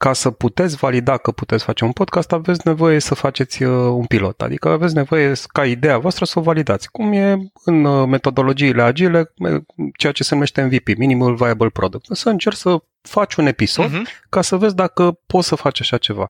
ca 0.02 0.12
să 0.12 0.30
puteți 0.30 0.76
valida 0.76 1.16
că 1.16 1.30
puteți 1.30 1.64
face 1.64 1.84
un 1.84 1.92
podcast, 1.92 2.32
aveți 2.32 2.60
nevoie 2.64 2.98
să 2.98 3.14
faceți 3.14 3.62
uh, 3.62 3.70
un 3.70 4.04
pilot. 4.04 4.42
Adică 4.42 4.68
aveți 4.68 4.94
nevoie 4.94 5.32
ca 5.52 5.66
ideea 5.66 5.98
voastră 5.98 6.24
să 6.24 6.38
o 6.38 6.42
validați. 6.42 6.90
Cum 6.90 7.12
e 7.12 7.36
în 7.64 7.84
uh, 7.84 8.08
metodologiile 8.08 8.82
agile, 8.82 9.32
ceea 9.98 10.12
ce 10.12 10.22
se 10.22 10.34
numește 10.34 10.62
MVP, 10.62 10.96
Minimal 10.98 11.34
Viable 11.34 11.68
Product. 11.68 12.06
Să 12.10 12.28
încerci 12.28 12.56
să 12.56 12.82
faci 13.00 13.34
un 13.34 13.46
episod 13.46 13.90
uh-huh. 13.90 14.26
ca 14.28 14.42
să 14.42 14.56
vezi 14.56 14.74
dacă 14.74 15.18
poți 15.26 15.48
să 15.48 15.54
faci 15.54 15.80
așa 15.80 15.96
ceva. 15.96 16.26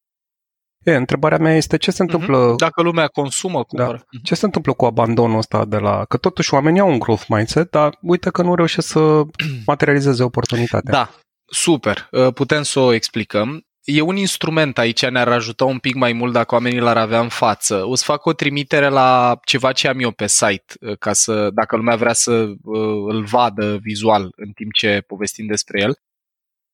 E, 0.83 0.95
întrebarea 0.95 1.39
mea 1.39 1.57
este 1.57 1.77
ce 1.77 1.91
se 1.91 2.03
mhm. 2.03 2.13
întâmplă... 2.13 2.55
Dacă 2.57 2.83
lumea 2.83 3.07
consumă, 3.07 3.65
Da, 3.69 3.87
mhm. 3.87 4.23
ce 4.23 4.35
se 4.35 4.45
întâmplă 4.45 4.73
cu 4.73 4.85
abandonul 4.85 5.39
ăsta 5.39 5.65
de 5.65 5.77
la... 5.77 6.05
Că 6.05 6.17
totuși 6.17 6.55
oamenii 6.55 6.81
au 6.81 6.91
un 6.91 6.99
growth 6.99 7.25
mindset, 7.29 7.71
dar 7.71 7.99
uite 8.01 8.31
că 8.31 8.43
nu 8.43 8.55
reușesc 8.55 8.89
să 8.89 9.23
materializeze 9.67 10.23
oportunitatea. 10.23 10.93
Da, 10.93 11.11
Super, 11.55 12.09
uh, 12.11 12.33
putem 12.35 12.63
să 12.63 12.81
o 12.81 12.93
explicăm. 12.93 13.67
E 13.85 14.01
un 14.01 14.17
instrument 14.17 14.79
aici, 14.79 15.07
ne-ar 15.07 15.29
ajuta 15.29 15.65
un 15.65 15.79
pic 15.79 15.95
mai 15.95 16.13
mult 16.13 16.33
dacă 16.33 16.55
oamenii 16.55 16.79
l-ar 16.79 16.97
avea 16.97 17.21
în 17.21 17.29
față. 17.29 17.85
O 17.85 17.95
să 17.95 18.05
fac 18.07 18.25
o 18.25 18.33
trimitere 18.33 18.89
la 18.89 19.39
ceva 19.45 19.73
ce 19.73 19.89
am 19.89 20.01
eu 20.01 20.11
pe 20.11 20.27
site, 20.27 20.75
uh, 20.81 20.99
ca 20.99 21.13
să, 21.13 21.51
dacă 21.51 21.77
lumea 21.77 21.97
vrea 21.97 22.13
să 22.13 22.33
uh, 22.33 23.05
îl 23.07 23.25
vadă 23.25 23.79
vizual 23.83 24.33
în 24.37 24.53
timp 24.53 24.73
ce 24.73 25.05
povestim 25.07 25.47
despre 25.47 25.81
el. 25.81 25.97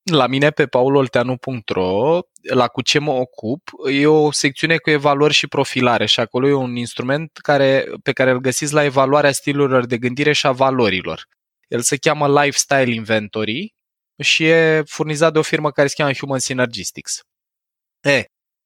La 0.03 0.27
mine 0.27 0.51
pe 0.51 0.67
paulolteanu.ro, 0.67 2.19
la 2.43 2.69
cu 2.69 2.83
ce 2.83 2.99
mă 2.99 3.11
ocup, 3.11 3.71
e 3.93 4.07
o 4.07 4.33
secțiune 4.33 4.77
cu 4.77 4.91
evaluări 4.91 5.35
și 5.35 5.47
profilare 5.47 6.07
și 6.07 6.21
acolo 6.21 6.49
e 6.49 6.53
un 6.53 6.77
instrument 6.77 7.31
care, 7.43 7.87
pe 8.03 8.13
care 8.13 8.31
îl 8.31 8.39
găsiți 8.39 8.75
la 8.75 8.85
evaluarea 8.85 9.33
stilurilor 9.33 9.87
de 9.87 9.99
gândire 9.99 10.33
și 10.33 10.47
a 10.47 10.53
valorilor. 10.53 11.27
El 11.69 11.81
se 11.81 11.97
cheamă 11.97 12.41
Lifestyle 12.41 12.95
Inventory 12.95 13.77
și 14.23 14.45
e 14.45 14.83
furnizat 14.87 15.33
de 15.33 15.39
o 15.39 15.43
firmă 15.43 15.71
care 15.71 15.89
se 15.89 15.95
cheamă 15.97 16.13
Human 16.13 16.39
Synergistics. 16.39 17.21
E, 18.01 18.25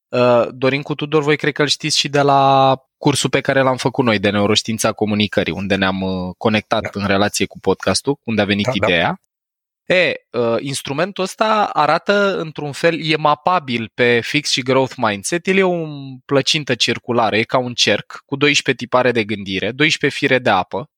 uh, 0.09 0.49
Dorin 0.51 0.83
cu 0.83 0.95
Tudor, 0.95 1.23
voi 1.23 1.37
cred 1.37 1.53
că 1.53 1.63
îl 1.63 1.69
știți 1.69 1.99
și 1.99 2.09
de 2.09 2.21
la 2.21 2.77
cursul 2.97 3.31
pe 3.31 3.41
care 3.41 3.61
l-am 3.61 3.77
făcut 3.77 4.05
noi 4.05 4.19
de 4.19 4.31
neuroștiința 4.31 4.93
comunicării, 4.93 5.53
unde 5.53 5.75
ne-am 5.75 6.01
uh, 6.01 6.35
conectat 6.39 6.83
da. 6.83 6.91
în 6.93 7.07
relație 7.07 7.47
cu 7.47 7.59
podcastul, 7.59 8.19
unde 8.25 8.41
a 8.41 8.45
venit 8.45 8.65
da, 8.65 8.73
da. 8.79 8.87
ideea. 8.87 9.07
Da. 9.07 9.95
E, 9.95 10.15
uh, 10.31 10.57
instrumentul 10.61 11.25
ăsta 11.25 11.71
arată 11.73 12.39
într-un 12.39 12.73
fel, 12.73 13.05
e 13.05 13.17
mapabil 13.17 13.91
pe 13.95 14.21
fix 14.21 14.51
și 14.51 14.63
growth 14.63 14.95
mindset, 14.97 15.47
el 15.47 15.57
e 15.57 15.63
o 15.63 15.87
plăcintă 16.25 16.75
circulară, 16.75 17.37
e 17.37 17.43
ca 17.43 17.59
un 17.59 17.75
cerc 17.75 18.23
cu 18.27 18.37
12 18.37 18.85
tipare 18.85 19.13
de 19.13 19.25
gândire, 19.25 19.73
12 19.73 20.19
fire 20.19 20.39
de 20.39 20.51
apă, 20.51 20.91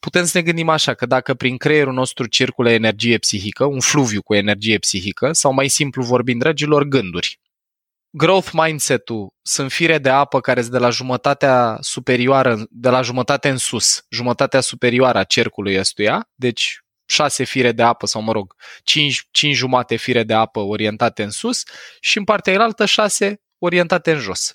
putem 0.00 0.24
să 0.24 0.38
ne 0.38 0.42
gândim 0.44 0.68
așa, 0.68 0.94
că 0.94 1.06
dacă 1.06 1.34
prin 1.34 1.56
creierul 1.56 1.92
nostru 1.92 2.26
circulă 2.26 2.70
energie 2.70 3.18
psihică, 3.18 3.64
un 3.64 3.80
fluviu 3.80 4.22
cu 4.22 4.34
energie 4.34 4.78
psihică, 4.78 5.32
sau 5.32 5.52
mai 5.52 5.68
simplu 5.68 6.02
vorbind, 6.02 6.40
dragilor, 6.40 6.84
gânduri. 6.84 7.40
Growth 8.10 8.50
mindset-ul 8.52 9.34
sunt 9.42 9.72
fire 9.72 9.98
de 9.98 10.08
apă 10.08 10.40
care 10.40 10.60
sunt 10.60 10.72
de 10.72 10.78
la 10.78 10.90
jumătatea 10.90 11.76
superioară, 11.80 12.66
de 12.70 12.88
la 12.88 13.02
jumătate 13.02 13.48
în 13.48 13.56
sus, 13.56 14.04
jumătatea 14.08 14.60
superioară 14.60 15.18
a 15.18 15.24
cercului 15.24 15.78
ăstuia, 15.78 16.28
deci 16.34 16.80
șase 17.06 17.44
fire 17.44 17.72
de 17.72 17.82
apă 17.82 18.06
sau, 18.06 18.22
mă 18.22 18.32
rog, 18.32 18.54
cinci, 18.82 19.28
cinci 19.30 19.56
jumate 19.56 19.96
fire 19.96 20.22
de 20.24 20.34
apă 20.34 20.60
orientate 20.60 21.22
în 21.22 21.30
sus 21.30 21.62
și 22.00 22.18
în 22.18 22.24
partea 22.24 22.52
elaltă 22.52 22.84
șase 22.86 23.40
orientate 23.58 24.12
în 24.12 24.18
jos. 24.18 24.54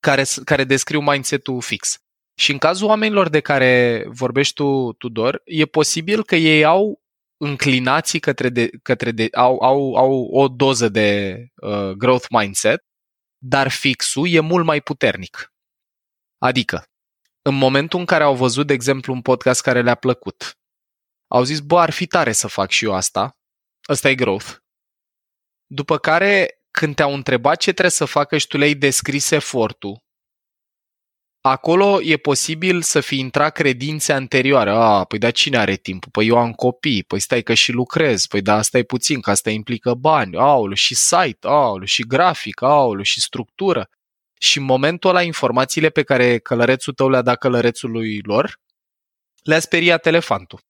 care, 0.00 0.24
care 0.44 0.64
descriu 0.64 1.00
mindset-ul 1.00 1.60
fix. 1.60 2.03
Și 2.34 2.50
în 2.50 2.58
cazul 2.58 2.88
oamenilor 2.88 3.28
de 3.28 3.40
care 3.40 4.04
vorbești 4.08 4.54
tu, 4.54 4.92
Tudor, 4.92 5.42
e 5.44 5.66
posibil 5.66 6.24
că 6.24 6.36
ei 6.36 6.64
au 6.64 7.02
înclinații 7.36 8.20
către, 8.20 8.48
de, 8.48 8.70
către 8.82 9.10
de, 9.10 9.28
au, 9.32 9.58
au, 9.60 9.94
au 9.94 10.28
o 10.32 10.48
doză 10.48 10.88
de 10.88 11.38
uh, 11.54 11.90
growth 11.90 12.26
mindset, 12.28 12.84
dar 13.38 13.68
fixul 13.68 14.28
e 14.28 14.40
mult 14.40 14.64
mai 14.64 14.80
puternic. 14.80 15.52
Adică, 16.38 16.84
în 17.42 17.54
momentul 17.54 17.98
în 17.98 18.04
care 18.04 18.24
au 18.24 18.36
văzut, 18.36 18.66
de 18.66 18.72
exemplu, 18.72 19.12
un 19.12 19.22
podcast 19.22 19.62
care 19.62 19.82
le-a 19.82 19.94
plăcut, 19.94 20.58
au 21.28 21.42
zis, 21.42 21.60
bă, 21.60 21.78
ar 21.78 21.90
fi 21.90 22.06
tare 22.06 22.32
să 22.32 22.48
fac 22.48 22.70
și 22.70 22.84
eu 22.84 22.94
asta, 22.94 23.38
ăsta 23.88 24.08
e 24.08 24.14
growth. 24.14 24.56
După 25.66 25.98
care, 25.98 26.60
când 26.70 26.94
te-au 26.94 27.14
întrebat 27.14 27.56
ce 27.56 27.70
trebuie 27.70 27.90
să 27.90 28.04
facă 28.04 28.38
și 28.38 28.46
tu 28.46 28.56
le-ai 28.56 28.74
descris 28.74 29.30
efortul, 29.30 30.03
acolo 31.46 32.00
e 32.02 32.16
posibil 32.16 32.82
să 32.82 33.00
fi 33.00 33.18
intrat 33.18 33.52
credințe 33.52 34.12
anterioare. 34.12 34.70
A, 34.70 35.04
păi 35.04 35.18
da, 35.18 35.30
cine 35.30 35.56
are 35.56 35.76
timp? 35.76 36.06
Păi 36.10 36.26
eu 36.26 36.38
am 36.38 36.52
copii, 36.52 37.04
păi 37.04 37.20
stai 37.20 37.42
că 37.42 37.54
și 37.54 37.72
lucrez, 37.72 38.26
păi 38.26 38.42
da, 38.42 38.54
asta 38.54 38.78
e 38.78 38.82
puțin, 38.82 39.20
că 39.20 39.30
asta 39.30 39.50
implică 39.50 39.94
bani, 39.94 40.36
aulu, 40.36 40.74
și 40.74 40.94
site, 40.94 41.46
aulu, 41.46 41.84
și 41.84 42.02
grafic, 42.02 42.62
aulu, 42.62 43.02
și 43.02 43.20
structură. 43.20 43.88
Și 44.40 44.58
în 44.58 44.64
momentul 44.64 45.10
ăla, 45.10 45.22
informațiile 45.22 45.88
pe 45.90 46.02
care 46.02 46.38
călărețul 46.38 46.92
tău 46.92 47.08
le-a 47.08 47.22
dat 47.22 47.38
călărețului 47.38 48.20
lor, 48.22 48.60
le-a 49.42 49.60
speriat 49.60 50.06
elefantul. 50.06 50.60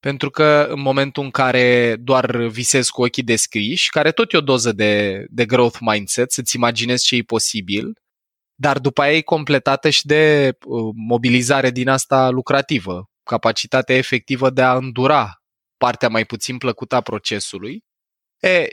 Pentru 0.00 0.30
că 0.30 0.66
în 0.70 0.80
momentul 0.80 1.22
în 1.22 1.30
care 1.30 1.96
doar 2.00 2.36
visezi 2.36 2.90
cu 2.90 3.02
ochii 3.02 3.22
descriși, 3.22 3.90
care 3.90 4.12
tot 4.12 4.32
e 4.32 4.36
o 4.36 4.40
doză 4.40 4.72
de, 4.72 5.24
de 5.28 5.44
growth 5.46 5.78
mindset, 5.80 6.32
să-ți 6.32 6.56
imaginezi 6.56 7.04
ce 7.04 7.16
e 7.16 7.22
posibil, 7.22 8.02
dar 8.54 8.78
după 8.78 9.02
aia 9.02 9.16
e 9.16 9.20
completată 9.20 9.90
și 9.90 10.06
de 10.06 10.54
uh, 10.66 10.92
mobilizare 10.94 11.70
din 11.70 11.88
asta 11.88 12.30
lucrativă, 12.30 13.10
capacitatea 13.22 13.96
efectivă 13.96 14.50
de 14.50 14.62
a 14.62 14.76
îndura 14.76 15.42
partea 15.76 16.08
mai 16.08 16.24
puțin 16.24 16.58
plăcută 16.58 16.94
a 16.94 17.00
procesului. 17.00 17.84
E, 18.40 18.68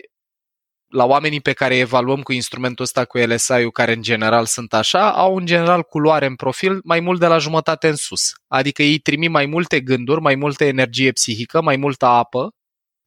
la 0.87 1.05
oamenii 1.05 1.41
pe 1.41 1.53
care 1.53 1.77
evaluăm 1.77 2.21
cu 2.21 2.31
instrumentul 2.31 2.83
ăsta 2.83 3.05
cu 3.05 3.17
LSI-ul, 3.17 3.71
care 3.71 3.93
în 3.93 4.01
general 4.01 4.45
sunt 4.45 4.73
așa, 4.73 5.13
au 5.13 5.35
în 5.35 5.45
general 5.45 5.83
culoare 5.83 6.25
în 6.25 6.35
profil 6.35 6.79
mai 6.83 6.99
mult 6.99 7.19
de 7.19 7.27
la 7.27 7.37
jumătate 7.37 7.87
în 7.87 7.95
sus. 7.95 8.31
Adică 8.47 8.83
ei 8.83 8.99
trimit 8.99 9.29
mai 9.29 9.45
multe 9.45 9.81
gânduri, 9.81 10.21
mai 10.21 10.35
multă 10.35 10.63
energie 10.63 11.11
psihică, 11.11 11.61
mai 11.61 11.75
multă 11.75 12.05
apă, 12.05 12.49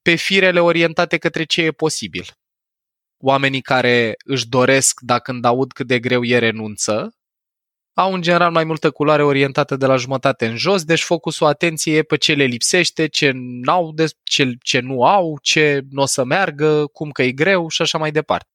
pe 0.02 0.14
firele 0.14 0.60
orientate 0.60 1.18
către 1.18 1.44
ce 1.44 1.62
e 1.62 1.70
posibil 1.70 2.24
oamenii 3.24 3.60
care 3.60 4.14
își 4.24 4.48
doresc, 4.48 5.00
dacă 5.00 5.32
când 5.32 5.44
aud 5.44 5.72
cât 5.72 5.86
de 5.86 5.98
greu 5.98 6.24
e, 6.24 6.38
renunță, 6.38 7.14
au 7.94 8.12
în 8.12 8.22
general 8.22 8.50
mai 8.50 8.64
multă 8.64 8.90
culoare 8.90 9.22
orientată 9.22 9.76
de 9.76 9.86
la 9.86 9.96
jumătate 9.96 10.46
în 10.46 10.56
jos, 10.56 10.84
deci 10.84 11.02
focusul 11.02 11.46
atenției 11.46 11.96
e 11.96 12.02
pe 12.02 12.16
ce 12.16 12.34
le 12.34 12.44
lipsește, 12.44 13.06
ce, 13.06 13.30
n-au 13.34 13.92
de, 13.92 14.06
ce, 14.22 14.52
ce 14.62 14.80
nu 14.80 15.04
au, 15.04 15.38
ce 15.42 15.80
nu 15.90 16.02
o 16.02 16.06
să 16.06 16.24
meargă, 16.24 16.86
cum 16.86 17.10
că 17.10 17.22
e 17.22 17.32
greu 17.32 17.68
și 17.68 17.82
așa 17.82 17.98
mai 17.98 18.10
departe. 18.10 18.48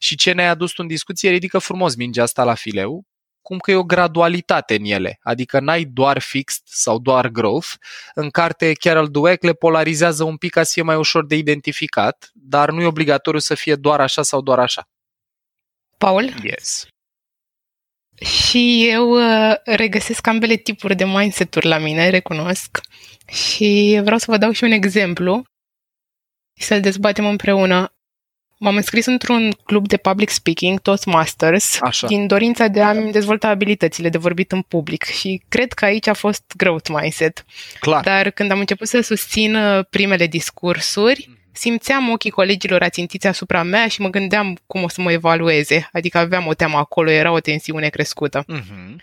Și 0.00 0.16
ce 0.16 0.32
ne-ai 0.32 0.48
adus 0.48 0.70
tu 0.70 0.82
în 0.82 0.86
discuție 0.86 1.30
ridică 1.30 1.58
frumos 1.58 1.94
mingea 1.94 2.22
asta 2.22 2.44
la 2.44 2.54
fileu, 2.54 3.04
cum 3.48 3.58
că 3.58 3.70
e 3.70 3.74
o 3.74 3.84
gradualitate 3.84 4.74
în 4.74 4.84
ele, 4.84 5.18
adică 5.22 5.60
n-ai 5.60 5.84
doar 5.84 6.18
fixed 6.18 6.62
sau 6.64 6.98
doar 6.98 7.28
growth. 7.28 7.68
În 8.14 8.30
carte 8.30 8.72
Carol 8.72 9.08
Dweck 9.08 9.42
le 9.42 9.52
polarizează 9.52 10.24
un 10.24 10.36
pic 10.36 10.52
ca 10.52 10.62
să 10.62 10.70
fie 10.72 10.82
mai 10.82 10.96
ușor 10.96 11.26
de 11.26 11.36
identificat, 11.36 12.30
dar 12.32 12.70
nu 12.70 12.82
e 12.82 12.86
obligatoriu 12.86 13.40
să 13.40 13.54
fie 13.54 13.74
doar 13.74 14.00
așa 14.00 14.22
sau 14.22 14.40
doar 14.40 14.58
așa. 14.58 14.88
Paul? 15.98 16.34
Yes. 16.42 16.86
Și 18.20 18.88
eu 18.88 19.10
uh, 19.10 19.54
regăsesc 19.64 20.26
ambele 20.26 20.54
tipuri 20.56 20.94
de 20.96 21.04
mindset-uri 21.04 21.66
la 21.66 21.78
mine, 21.78 22.08
recunosc. 22.08 22.80
Și 23.26 24.00
vreau 24.02 24.18
să 24.18 24.30
vă 24.30 24.36
dau 24.36 24.50
și 24.50 24.64
un 24.64 24.70
exemplu 24.70 25.42
și 26.58 26.64
să-l 26.64 26.80
dezbatem 26.80 27.26
împreună. 27.26 27.92
M-am 28.60 28.76
înscris 28.76 29.06
într-un 29.06 29.52
club 29.64 29.86
de 29.86 29.96
public 29.96 30.28
speaking, 30.28 30.80
Toastmasters, 30.80 31.78
Așa. 31.80 32.06
din 32.06 32.26
dorința 32.26 32.66
de 32.66 32.80
a-mi 32.82 33.12
dezvolta 33.12 33.48
abilitățile 33.48 34.08
de 34.08 34.18
vorbit 34.18 34.52
în 34.52 34.62
public 34.62 35.04
și 35.04 35.42
cred 35.48 35.72
că 35.72 35.84
aici 35.84 36.06
a 36.06 36.12
fost 36.12 36.42
growth 36.56 36.90
mindset. 36.90 37.44
Clar. 37.80 38.04
Dar 38.04 38.30
când 38.30 38.50
am 38.50 38.58
început 38.58 38.88
să 38.88 39.00
susțin 39.00 39.54
uh, 39.54 39.84
primele 39.90 40.26
discursuri, 40.26 41.30
simțeam 41.52 42.10
ochii 42.10 42.30
colegilor 42.30 42.82
ațintiți 42.82 43.26
asupra 43.26 43.62
mea 43.62 43.88
și 43.88 44.00
mă 44.00 44.08
gândeam 44.08 44.58
cum 44.66 44.82
o 44.82 44.88
să 44.88 45.00
mă 45.00 45.12
evalueze. 45.12 45.88
Adică 45.92 46.18
aveam 46.18 46.46
o 46.46 46.54
teamă 46.54 46.76
acolo, 46.76 47.10
era 47.10 47.32
o 47.32 47.40
tensiune 47.40 47.88
crescută. 47.88 48.44
Mm-hmm. 48.44 48.96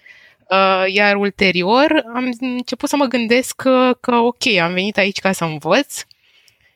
Uh, 0.50 0.84
iar 0.94 1.16
ulterior 1.16 2.04
am 2.16 2.34
început 2.40 2.90
să 2.90 2.96
mă 2.96 3.06
gândesc 3.06 3.56
că, 3.56 3.98
că 4.02 4.16
ok, 4.16 4.48
am 4.62 4.74
venit 4.74 4.98
aici 4.98 5.20
ca 5.20 5.32
să 5.32 5.44
învăț 5.44 6.04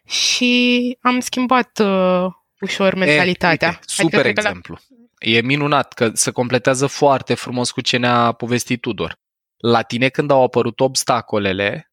și 0.08 0.97
am 1.01 1.19
schimbat 1.19 1.80
uh, 1.84 2.25
ușor 2.60 2.95
mentalitatea. 2.95 3.67
E, 3.67 3.72
uite, 3.72 3.84
super 3.86 4.19
adică, 4.19 4.39
exemplu. 4.39 4.74
La... 4.74 5.32
E 5.32 5.41
minunat 5.41 5.93
că 5.93 6.12
se 6.13 6.32
completează 6.32 6.88
foarte 6.88 7.34
frumos 7.34 7.72
cu 7.72 7.82
ce 7.82 7.98
ne-a 7.98 8.32
povestit 8.32 8.82
Tudor. 8.82 9.19
La 9.58 9.82
tine 9.82 10.10
când 10.10 10.32
au 10.32 10.43
apărut 10.43 10.80
obstacolele, 10.80 11.91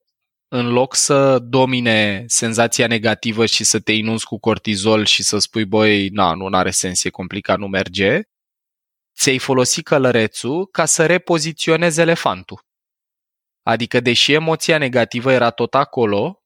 în 0.48 0.68
loc 0.68 0.94
să 0.94 1.38
domine 1.38 2.24
senzația 2.26 2.86
negativă 2.86 3.46
și 3.46 3.64
să 3.64 3.80
te 3.80 3.92
inunzi 3.92 4.24
cu 4.24 4.38
cortizol 4.38 5.04
și 5.04 5.22
să 5.22 5.38
spui, 5.38 5.64
băi, 5.64 6.08
na, 6.08 6.34
nu 6.34 6.46
are 6.46 6.70
sens, 6.70 7.04
e 7.04 7.10
complicat, 7.10 7.58
nu 7.58 7.66
merge, 7.66 8.20
ți-ai 9.16 9.38
folosit 9.38 9.84
călărețul 9.84 10.66
ca 10.66 10.84
să 10.84 11.06
repoziționezi 11.06 12.00
elefantul. 12.00 12.64
Adică, 13.62 14.00
deși 14.00 14.32
emoția 14.32 14.78
negativă 14.78 15.32
era 15.32 15.50
tot 15.50 15.74
acolo, 15.74 16.42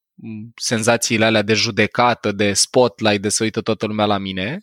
senzațiile 0.54 1.24
alea 1.24 1.42
de 1.42 1.54
judecată, 1.54 2.33
de 2.33 2.52
spotlight, 2.52 3.22
de 3.22 3.28
să 3.28 3.42
uită 3.42 3.61
toată 3.61 3.87
lumea 3.87 4.06
la 4.06 4.18
mine, 4.18 4.59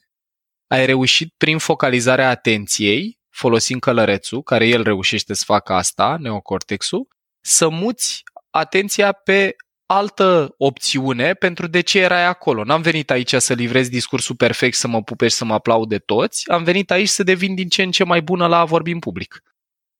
ai 0.67 0.85
reușit 0.85 1.33
prin 1.37 1.57
focalizarea 1.57 2.29
atenției, 2.29 3.19
folosind 3.29 3.81
călărețul, 3.81 4.43
care 4.43 4.67
el 4.67 4.83
reușește 4.83 5.33
să 5.33 5.43
facă 5.45 5.73
asta, 5.73 6.17
neocortexul, 6.19 7.07
să 7.41 7.69
muți 7.69 8.23
atenția 8.49 9.11
pe 9.11 9.55
altă 9.85 10.53
opțiune 10.57 11.33
pentru 11.33 11.67
de 11.67 11.81
ce 11.81 11.99
erai 11.99 12.25
acolo. 12.25 12.63
N-am 12.63 12.81
venit 12.81 13.11
aici 13.11 13.35
să 13.35 13.53
livrez 13.53 13.89
discursul 13.89 14.35
perfect, 14.35 14.75
să 14.75 14.87
mă 14.87 15.03
pupești, 15.03 15.37
să 15.37 15.45
mă 15.45 15.53
aplaude 15.53 15.97
toți, 15.97 16.49
am 16.51 16.63
venit 16.63 16.91
aici 16.91 17.07
să 17.07 17.23
devin 17.23 17.55
din 17.55 17.69
ce 17.69 17.83
în 17.83 17.91
ce 17.91 18.03
mai 18.03 18.21
bună 18.21 18.47
la 18.47 18.59
a 18.59 18.65
vorbi 18.65 18.91
în 18.91 18.99
public. 18.99 19.43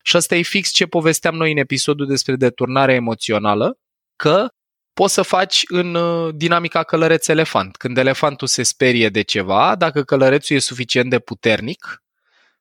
Și 0.04 0.15
asta 0.15 0.36
e 0.36 0.41
fix 0.41 0.70
ce 0.70 0.86
povesteam 0.86 1.36
noi 1.36 1.52
în 1.52 1.58
episodul 1.58 2.06
despre 2.08 2.36
deturnare 2.36 2.93
emoțională, 2.93 3.80
că 4.15 4.48
poți 4.97 5.13
să 5.13 5.21
faci 5.21 5.63
în 5.67 5.95
uh, 5.95 6.33
dinamica 6.36 6.83
călăreț-elefant. 6.83 7.75
Când 7.75 7.97
elefantul 7.97 8.47
se 8.47 8.63
sperie 8.63 9.10
de 9.10 9.21
ceva, 9.21 9.75
dacă 9.75 10.03
călărețul 10.03 10.55
e 10.55 10.60
suficient 10.60 11.10
de 11.10 11.19
puternic, 11.19 12.03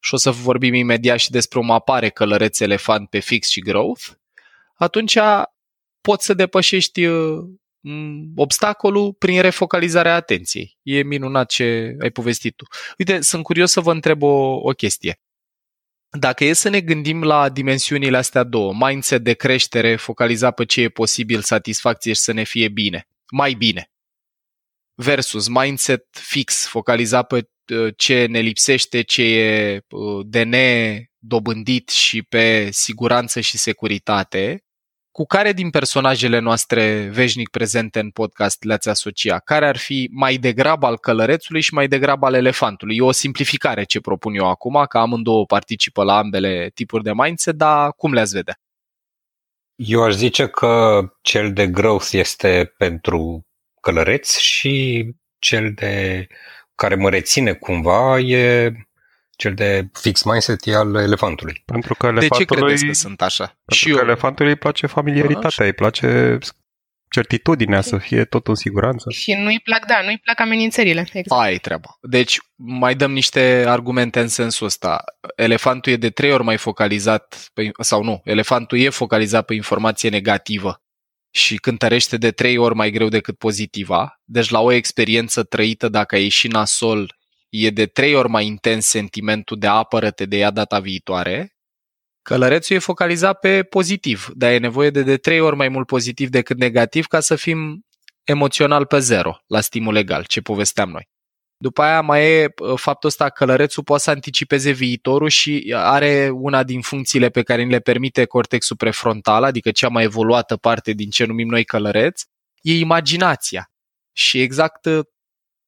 și 0.01 0.15
o 0.15 0.17
să 0.17 0.31
vorbim 0.31 0.75
imediat 0.75 1.19
și 1.19 1.31
despre 1.31 1.59
un 1.59 1.71
apare 1.71 2.09
călăreț-elefant 2.09 3.09
pe 3.09 3.19
fix 3.19 3.49
și 3.49 3.61
growth, 3.61 4.05
atunci 4.75 5.19
poți 6.01 6.25
să 6.25 6.35
depășești 6.35 7.05
uh, 7.05 7.45
obstacolul 8.35 9.13
prin 9.13 9.41
refocalizarea 9.41 10.15
atenției. 10.15 10.79
E 10.83 11.03
minunat 11.03 11.49
ce 11.49 11.97
ai 12.01 12.11
povestit 12.11 12.57
tu. 12.57 12.65
Uite, 12.99 13.21
sunt 13.21 13.43
curios 13.43 13.71
să 13.71 13.81
vă 13.81 13.93
întreb 13.93 14.23
o, 14.23 14.61
o 14.63 14.71
chestie. 14.71 15.21
Dacă 16.11 16.45
e 16.45 16.53
să 16.53 16.69
ne 16.69 16.81
gândim 16.81 17.23
la 17.23 17.49
dimensiunile 17.49 18.17
astea 18.17 18.43
două, 18.43 18.75
mindset 18.75 19.23
de 19.23 19.33
creștere, 19.33 19.97
focalizat 19.97 20.55
pe 20.55 20.65
ce 20.65 20.81
e 20.81 20.89
posibil, 20.89 21.43
satisfacție 21.43 22.13
și 22.13 22.21
să 22.21 22.33
ne 22.33 22.45
fie 22.45 22.69
bine, 22.69 23.09
mai 23.33 23.53
bine, 23.53 23.91
versus 24.95 25.49
mindset 25.49 26.07
fix, 26.11 26.67
focalizat 26.67 27.27
pe 27.27 27.49
uh, 27.75 27.95
ce 27.97 28.27
ne 28.27 28.41
lipsește, 28.41 29.03
ce 29.03 29.23
e 29.23 29.81
uh, 29.89 30.27
de 30.27 30.43
nedobândit 30.43 31.89
și 31.89 32.23
pe 32.23 32.71
siguranță 32.71 33.41
și 33.41 33.59
securitate, 33.59 34.66
cu 35.17 35.27
care 35.27 35.53
din 35.53 35.71
personajele 35.71 36.39
noastre 36.39 37.09
veșnic 37.13 37.49
prezente 37.49 38.01
în 38.01 38.11
podcast 38.11 38.65
le-ați 38.65 38.89
asocia? 38.89 39.39
Care 39.39 39.69
ar 39.69 39.77
fi 39.77 40.09
mai 40.13 40.37
degrabă 40.37 40.87
al 40.87 40.99
călărețului 40.99 41.61
și 41.61 41.75
mai 41.75 41.89
degrabă 41.89 42.27
al 42.27 42.35
elefantului? 42.35 42.97
E 42.97 43.03
o 43.03 43.11
simplificare 43.11 43.85
ce 43.85 44.01
propun 44.01 44.35
eu 44.35 44.49
acum, 44.49 44.85
că 44.89 44.99
amândouă 44.99 45.47
participă 45.47 46.03
la 46.03 46.17
ambele 46.17 46.71
tipuri 46.75 47.03
de 47.03 47.13
mindset, 47.15 47.55
dar 47.55 47.93
cum 47.93 48.13
le-ați 48.13 48.33
vedea? 48.33 48.59
Eu 49.75 50.03
aș 50.03 50.15
zice 50.15 50.47
că 50.47 51.01
cel 51.23 51.53
de 51.53 51.67
growth 51.67 52.09
este 52.13 52.75
pentru 52.77 53.47
călăreț 53.81 54.37
și 54.37 55.07
cel 55.39 55.73
de 55.75 56.27
care 56.75 56.95
mă 56.95 57.09
reține 57.09 57.53
cumva 57.53 58.19
e 58.19 58.73
cel 59.37 59.55
de 59.55 59.89
fix 59.93 60.23
mindset 60.23 60.67
e 60.67 60.75
al 60.75 60.95
elefantului. 60.95 61.63
Pentru 61.65 61.95
că 61.95 62.07
De 62.07 62.13
ce 62.13 62.19
elefantului, 62.19 62.63
credeți 62.63 62.87
că 62.87 62.93
sunt 62.93 63.23
așa? 63.23 63.59
pentru 63.65 63.97
că 63.97 64.05
elefantului 64.05 64.51
îi 64.51 64.59
place 64.59 64.87
familiaritatea, 64.87 65.65
îi 65.65 65.73
place 65.73 66.39
certitudinea 67.11 67.81
să 67.81 67.99
fie 67.99 68.25
tot 68.25 68.47
în 68.47 68.55
siguranță. 68.55 69.11
Și 69.11 69.33
nu-i 69.33 69.61
plac, 69.61 69.87
da, 69.87 70.01
nu-i 70.05 70.19
plac 70.19 70.41
amenințările. 70.41 71.09
Exact. 71.13 71.41
Aia 71.41 71.53
e 71.53 71.59
treaba. 71.59 71.99
Deci, 72.01 72.39
mai 72.55 72.95
dăm 72.95 73.13
niște 73.13 73.65
argumente 73.69 74.21
în 74.21 74.29
sensul 74.29 74.67
ăsta. 74.67 75.05
Elefantul 75.37 75.93
e 75.93 75.97
de 75.97 76.11
trei 76.11 76.33
ori 76.33 76.43
mai 76.43 76.57
focalizat, 76.57 77.51
pe, 77.55 77.71
sau 77.79 78.03
nu, 78.03 78.21
elefantul 78.25 78.79
e 78.79 78.89
focalizat 78.89 79.45
pe 79.45 79.55
informație 79.55 80.09
negativă 80.09 80.83
și 81.31 81.57
cântărește 81.57 82.17
de 82.17 82.31
trei 82.31 82.57
ori 82.57 82.75
mai 82.75 82.91
greu 82.91 83.09
decât 83.09 83.39
pozitiva. 83.39 84.21
Deci, 84.25 84.49
la 84.49 84.61
o 84.61 84.73
experiență 84.73 85.43
trăită, 85.43 85.89
dacă 85.89 86.15
ai 86.15 86.23
ieși 86.23 86.49
nasol, 86.49 87.19
e 87.49 87.71
de 87.71 87.87
trei 87.87 88.15
ori 88.15 88.29
mai 88.29 88.47
intens 88.47 88.87
sentimentul 88.87 89.59
de 89.59 89.67
apără-te 89.67 90.25
de 90.25 90.37
ea 90.37 90.51
data 90.51 90.81
viitoare. 90.81 91.57
Călărețul 92.23 92.77
e 92.77 92.79
focalizat 92.79 93.39
pe 93.39 93.63
pozitiv, 93.63 94.29
dar 94.35 94.53
e 94.53 94.59
nevoie 94.59 94.91
de 94.91 95.03
de 95.03 95.17
trei 95.17 95.41
ori 95.41 95.57
mai 95.57 95.69
mult 95.69 95.87
pozitiv 95.87 96.29
decât 96.29 96.59
negativ 96.59 97.07
ca 97.07 97.21
să 97.21 97.37
fim 97.37 97.87
emoțional 98.25 98.87
pe 98.87 98.99
zero 98.99 99.39
la 99.47 99.61
stimul 99.61 99.93
legal, 99.93 100.25
ce 100.25 100.41
povesteam 100.41 100.91
noi. 100.91 101.09
După 101.59 101.83
aia 101.83 102.01
mai 102.01 102.31
e 102.31 102.53
uh, 102.63 102.79
faptul 102.79 103.09
ăsta, 103.09 103.29
călărețul 103.29 103.83
poate 103.83 104.03
să 104.03 104.11
anticipeze 104.11 104.71
viitorul 104.71 105.29
și 105.29 105.73
are 105.77 106.31
una 106.33 106.63
din 106.63 106.81
funcțiile 106.81 107.29
pe 107.29 107.43
care 107.43 107.63
ni 107.63 107.71
le 107.71 107.81
permite 107.81 108.25
cortexul 108.25 108.77
prefrontal, 108.77 109.45
adică 109.45 109.71
cea 109.71 109.89
mai 109.89 110.05
evoluată 110.05 110.57
parte 110.57 110.93
din 110.93 111.11
ce 111.11 111.25
numim 111.25 111.49
noi 111.49 111.65
călăreț, 111.65 112.23
e 112.61 112.79
imaginația. 112.79 113.71
Și 114.13 114.41
exact 114.41 114.85
uh, 114.85 115.05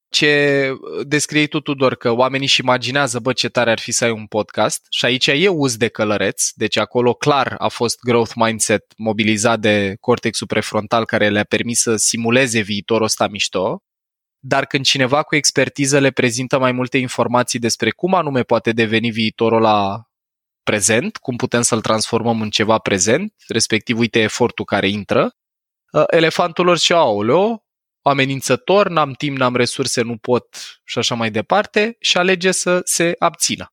ce 0.08 0.72
descrie 1.06 1.46
tu, 1.46 1.60
Tudor, 1.60 1.94
că 1.94 2.10
oamenii 2.10 2.46
își 2.46 2.60
imaginează, 2.60 3.18
bă, 3.18 3.32
ce 3.32 3.48
tare 3.48 3.70
ar 3.70 3.78
fi 3.78 3.92
să 3.92 4.04
ai 4.04 4.10
un 4.10 4.26
podcast 4.26 4.86
și 4.90 5.04
aici 5.04 5.26
e 5.26 5.48
uz 5.48 5.76
de 5.76 5.88
călăreț, 5.88 6.50
deci 6.54 6.76
acolo 6.76 7.14
clar 7.14 7.54
a 7.58 7.68
fost 7.68 7.98
growth 8.00 8.32
mindset 8.34 8.92
mobilizat 8.96 9.60
de 9.60 9.96
cortexul 10.00 10.46
prefrontal 10.46 11.04
care 11.04 11.28
le-a 11.28 11.44
permis 11.44 11.80
să 11.80 11.96
simuleze 11.96 12.60
viitorul 12.60 13.04
ăsta 13.04 13.28
mișto, 13.28 13.82
dar 14.38 14.66
când 14.66 14.84
cineva 14.84 15.22
cu 15.22 15.36
expertiză 15.36 15.98
le 15.98 16.10
prezintă 16.10 16.58
mai 16.58 16.72
multe 16.72 16.98
informații 16.98 17.58
despre 17.58 17.90
cum 17.90 18.14
anume 18.14 18.42
poate 18.42 18.72
deveni 18.72 19.10
viitorul 19.10 19.60
la 19.60 20.02
prezent, 20.62 21.16
cum 21.16 21.36
putem 21.36 21.62
să-l 21.62 21.80
transformăm 21.80 22.40
în 22.40 22.50
ceva 22.50 22.78
prezent, 22.78 23.34
respectiv 23.48 23.98
uite 23.98 24.20
efortul 24.20 24.64
care 24.64 24.88
intră, 24.88 25.32
elefantul 26.06 26.64
lor 26.64 26.78
și 26.78 26.92
aoleo, 26.92 27.62
amenințător, 28.08 28.88
n-am 28.88 29.12
timp, 29.12 29.36
n-am 29.36 29.56
resurse, 29.56 30.02
nu 30.02 30.16
pot 30.16 30.56
și 30.84 30.98
așa 30.98 31.14
mai 31.14 31.30
departe 31.30 31.96
și 32.00 32.16
alege 32.16 32.50
să 32.50 32.80
se 32.84 33.14
abțină. 33.18 33.72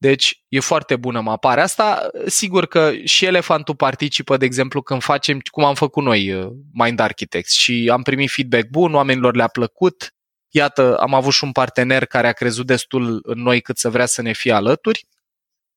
Deci 0.00 0.44
e 0.48 0.60
foarte 0.60 0.96
bună 0.96 1.20
maparea 1.20 1.62
asta. 1.62 2.10
Sigur 2.26 2.66
că 2.66 2.92
și 3.04 3.24
elefantul 3.24 3.76
participă, 3.76 4.36
de 4.36 4.44
exemplu, 4.44 4.82
când 4.82 5.02
facem, 5.02 5.40
cum 5.50 5.64
am 5.64 5.74
făcut 5.74 6.04
noi, 6.04 6.32
uh, 6.32 6.48
Mind 6.72 7.00
Architects 7.00 7.52
și 7.52 7.88
am 7.92 8.02
primit 8.02 8.30
feedback 8.30 8.68
bun, 8.68 8.94
oamenilor 8.94 9.34
le-a 9.34 9.48
plăcut. 9.48 10.14
Iată, 10.48 10.98
am 10.98 11.14
avut 11.14 11.32
și 11.32 11.44
un 11.44 11.52
partener 11.52 12.04
care 12.04 12.28
a 12.28 12.32
crezut 12.32 12.66
destul 12.66 13.20
în 13.22 13.42
noi 13.42 13.60
cât 13.60 13.78
să 13.78 13.90
vrea 13.90 14.06
să 14.06 14.22
ne 14.22 14.32
fie 14.32 14.52
alături. 14.52 15.08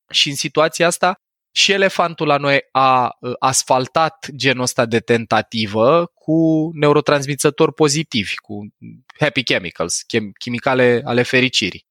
Și 0.10 0.30
în 0.30 0.36
situația 0.36 0.88
asta, 0.88 1.21
și 1.52 1.72
elefantul 1.72 2.28
la 2.28 2.38
noi 2.38 2.60
a 2.72 3.18
uh, 3.20 3.34
asfaltat 3.40 4.28
genul 4.36 4.64
ăsta 4.64 4.86
de 4.86 5.00
tentativă 5.00 6.12
cu 6.14 6.70
neurotransmițători 6.74 7.74
pozitivi, 7.74 8.36
cu 8.36 8.74
happy 9.20 9.44
chemicals, 9.44 10.02
chimicale 10.38 11.02
ale 11.06 11.22
fericirii. 11.22 11.86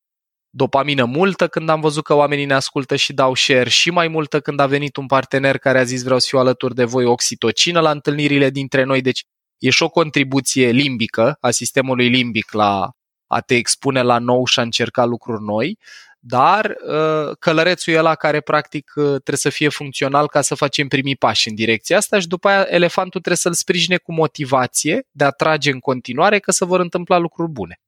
Dopamină 0.53 1.05
multă 1.05 1.49
când 1.49 1.69
am 1.69 1.81
văzut 1.81 2.05
că 2.05 2.15
oamenii 2.15 2.45
ne 2.45 2.55
ascultă 2.55 2.97
și 2.97 3.13
dau 3.13 3.35
share 3.35 3.69
și 3.69 3.91
mai 3.91 4.09
multă 4.09 4.41
când 4.41 4.61
a 4.61 4.67
venit 4.67 4.97
un 4.97 5.07
partener 5.07 5.59
care 5.59 5.79
a 5.79 5.85
zis 5.85 6.03
vreau 6.03 6.19
să 6.19 6.27
fiu 6.29 6.39
alături 6.39 6.75
de 6.75 6.85
voi, 6.85 7.05
oxitocină 7.05 7.81
la 7.81 7.91
întâlnirile 7.91 8.51
dintre 8.51 8.83
noi, 8.83 9.01
deci 9.01 9.25
e 9.59 9.71
și 9.71 9.83
o 9.83 9.89
contribuție 9.89 10.71
limbică 10.71 11.37
a 11.41 11.51
sistemului 11.51 12.09
limbic 12.09 12.53
la 12.53 12.91
a 13.27 13.41
te 13.41 13.55
expune 13.55 14.03
la 14.03 14.19
nou 14.19 14.47
și 14.47 14.59
a 14.59 14.63
încerca 14.63 15.05
lucruri 15.05 15.43
noi, 15.43 15.79
dar 16.23 16.77
uh, 16.87 17.37
călărețul 17.39 17.93
e 17.93 17.99
ăla 17.99 18.15
care 18.15 18.41
practic 18.41 18.93
uh, 18.95 19.05
trebuie 19.05 19.37
să 19.37 19.49
fie 19.49 19.69
funcțional 19.69 20.29
ca 20.29 20.41
să 20.41 20.55
facem 20.55 20.89
primii 20.89 21.17
pași 21.17 21.49
în 21.49 21.55
direcția 21.55 21.97
asta 21.97 22.19
și 22.19 22.27
după 22.27 22.49
aia 22.49 22.67
elefantul 22.69 23.21
trebuie 23.21 23.37
să-l 23.37 23.53
sprijine 23.53 23.97
cu 23.97 24.13
motivație 24.13 25.07
de 25.11 25.25
a 25.25 25.31
trage 25.31 25.71
în 25.71 25.79
continuare 25.79 26.39
că 26.39 26.51
se 26.51 26.65
vor 26.65 26.81
întâmpla 26.81 27.19
lucruri 27.19 27.51
bune. 27.51 27.81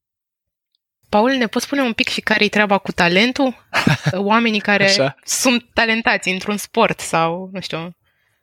Paul, 1.08 1.30
ne 1.30 1.46
poți 1.46 1.64
spune 1.64 1.82
un 1.82 1.92
pic 1.92 2.08
și 2.08 2.20
care-i 2.20 2.48
treaba 2.48 2.78
cu 2.78 2.92
talentul? 2.92 3.66
Oamenii 4.12 4.60
care 4.60 4.84
Așa. 4.84 5.16
sunt 5.24 5.66
talentați 5.72 6.28
într-un 6.28 6.56
sport 6.56 7.00
sau, 7.00 7.50
nu 7.52 7.60
știu... 7.60 7.96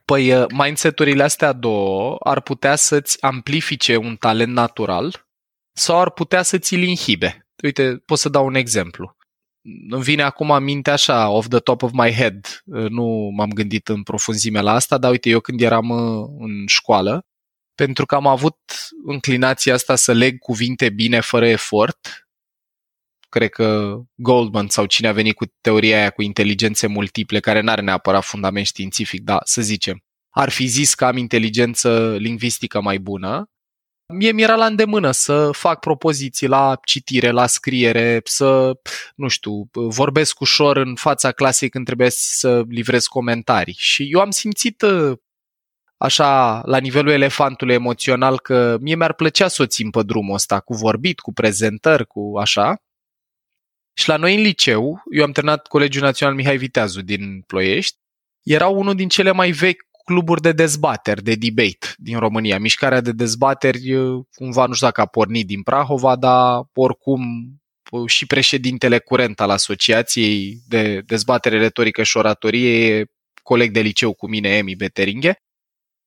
Păi, 0.06 0.34
uh, 0.34 0.46
mindset-urile 0.48 1.24
astea 1.24 1.52
două 1.52 2.18
ar 2.20 2.42
putea 2.42 2.76
să-ți 2.76 3.22
amplifice 3.22 3.96
un 3.96 4.16
talent 4.16 4.54
natural 4.54 5.26
sau 5.72 6.00
ar 6.00 6.10
putea 6.10 6.42
să 6.42 6.58
ți-l 6.58 6.84
inhibe. 6.84 7.48
Uite, 7.64 8.02
pot 8.06 8.18
să 8.18 8.30
dau 8.30 8.46
un 8.46 8.56
exemplu 8.56 9.18
îmi 9.90 10.04
vine 10.04 10.22
acum 10.22 10.64
minte 10.64 10.92
așa, 10.92 11.30
off 11.30 11.48
the 11.48 11.60
top 11.60 11.82
of 11.82 11.92
my 11.92 12.12
head, 12.12 12.62
nu 12.90 13.30
m-am 13.36 13.50
gândit 13.50 13.88
în 13.88 14.04
profunzime 14.04 14.62
la 14.62 14.74
asta, 14.74 14.98
dar 14.98 15.12
uite, 15.12 15.30
eu 15.30 15.40
când 15.40 15.62
eram 15.62 15.90
uh, 15.90 16.28
în 16.40 16.68
școală, 16.68 17.26
pentru 17.76 18.06
că 18.06 18.16
am 18.16 18.28
avut 18.28 18.58
înclinația 19.06 19.74
asta 19.74 19.96
să 19.96 20.14
leg 20.14 20.40
cuvinte 20.40 20.90
bine 20.90 21.20
fără 21.20 21.48
efort, 21.48 22.28
cred 23.30 23.50
că 23.50 24.00
Goldman 24.16 24.68
sau 24.68 24.86
cine 24.86 25.08
a 25.08 25.12
venit 25.12 25.36
cu 25.36 25.46
teoria 25.62 25.98
aia 25.98 26.10
cu 26.10 26.22
inteligențe 26.22 26.88
multiple, 26.88 27.40
care 27.40 27.62
n-are 27.62 27.82
neapărat 27.82 28.24
fundament 28.24 28.66
științific, 28.66 29.22
dar 29.22 29.42
să 29.44 29.62
zicem, 29.62 30.04
ar 30.30 30.50
fi 30.50 30.66
zis 30.66 30.94
că 30.94 31.06
am 31.06 31.18
inteligență 31.18 32.16
lingvistică 32.18 32.82
mai 32.82 32.98
bună, 32.98 33.50
mie 34.14 34.32
mi-era 34.32 34.56
la 34.56 34.66
îndemână 34.66 35.12
să 35.12 35.52
fac 35.52 35.80
propoziții 35.80 36.48
la 36.48 36.80
citire, 36.84 37.30
la 37.30 37.48
scriere, 37.48 38.22
să, 38.24 38.80
nu 39.16 39.28
știu, 39.28 39.70
vorbesc 39.72 40.40
ușor 40.40 40.78
în 40.78 40.96
fața 40.96 41.32
clasei 41.32 41.70
când 41.70 41.86
trebuie 41.86 42.10
să 42.10 42.64
livrez 42.68 43.06
comentarii. 43.06 43.76
Și 43.78 44.08
eu 44.12 44.20
am 44.20 44.32
simțit 44.32 44.82
uh, 44.82 45.18
așa, 45.98 46.62
la 46.66 46.78
nivelul 46.78 47.12
elefantului 47.12 47.74
emoțional, 47.74 48.40
că 48.40 48.78
mie 48.82 48.96
mi-ar 48.96 49.14
plăcea 49.14 49.48
să 49.48 49.62
o 49.62 49.66
țin 49.66 49.90
pe 49.90 50.04
drumul 50.04 50.34
ăsta, 50.34 50.60
cu 50.60 50.74
vorbit, 50.74 51.20
cu 51.20 51.34
prezentări, 51.34 52.08
cu 52.08 52.34
așa. 52.38 52.82
Și 53.94 54.08
la 54.08 54.16
noi 54.16 54.36
în 54.36 54.42
liceu, 54.42 55.04
eu 55.12 55.24
am 55.24 55.32
terminat 55.32 55.68
Colegiul 55.68 56.04
Național 56.04 56.36
Mihai 56.36 56.58
Viteazu 56.58 57.02
din 57.02 57.42
Ploiești, 57.48 57.98
era 58.44 58.68
unul 58.68 58.96
din 58.96 59.08
cele 59.08 59.32
mai 59.32 59.52
vechi 59.52 59.89
cluburi 60.10 60.42
de 60.42 60.52
dezbateri, 60.52 61.24
de 61.24 61.36
debate 61.36 61.94
din 61.98 62.20
România. 62.20 62.60
Mișcarea 62.60 63.02
de 63.02 63.12
dezbateri, 63.12 63.82
cumva 64.36 64.66
nu 64.66 64.74
știu 64.74 64.88
dacă 64.88 65.02
a 65.02 65.06
pornit 65.06 65.48
din 65.48 65.62
Prahova, 65.62 66.16
dar 66.16 66.62
oricum 66.74 67.22
și 68.06 68.26
președintele 68.26 69.00
curent 69.00 69.40
al 69.40 69.50
Asociației 69.50 70.62
de 70.68 71.02
Dezbatere 71.06 71.58
Retorică 71.58 72.04
și 72.04 72.18
Oratorie 72.18 72.86
e 72.86 73.06
coleg 73.44 73.72
de 73.72 73.80
liceu 73.80 74.14
cu 74.14 74.28
mine, 74.28 74.50
Emi 74.50 74.76
Beteringhe. 74.76 75.36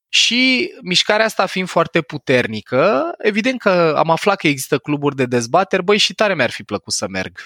Și 0.08 0.72
mișcarea 0.80 1.24
asta 1.24 1.46
fiind 1.46 1.68
foarte 1.68 2.00
puternică, 2.00 3.12
evident 3.18 3.60
că 3.60 3.94
am 3.96 4.10
aflat 4.10 4.36
că 4.38 4.46
există 4.46 4.78
cluburi 4.78 5.16
de 5.16 5.26
dezbateri, 5.26 5.84
băi, 5.84 5.98
și 5.98 6.14
tare 6.14 6.34
mi-ar 6.34 6.50
fi 6.50 6.62
plăcut 6.62 6.92
să 6.92 7.06
merg. 7.08 7.38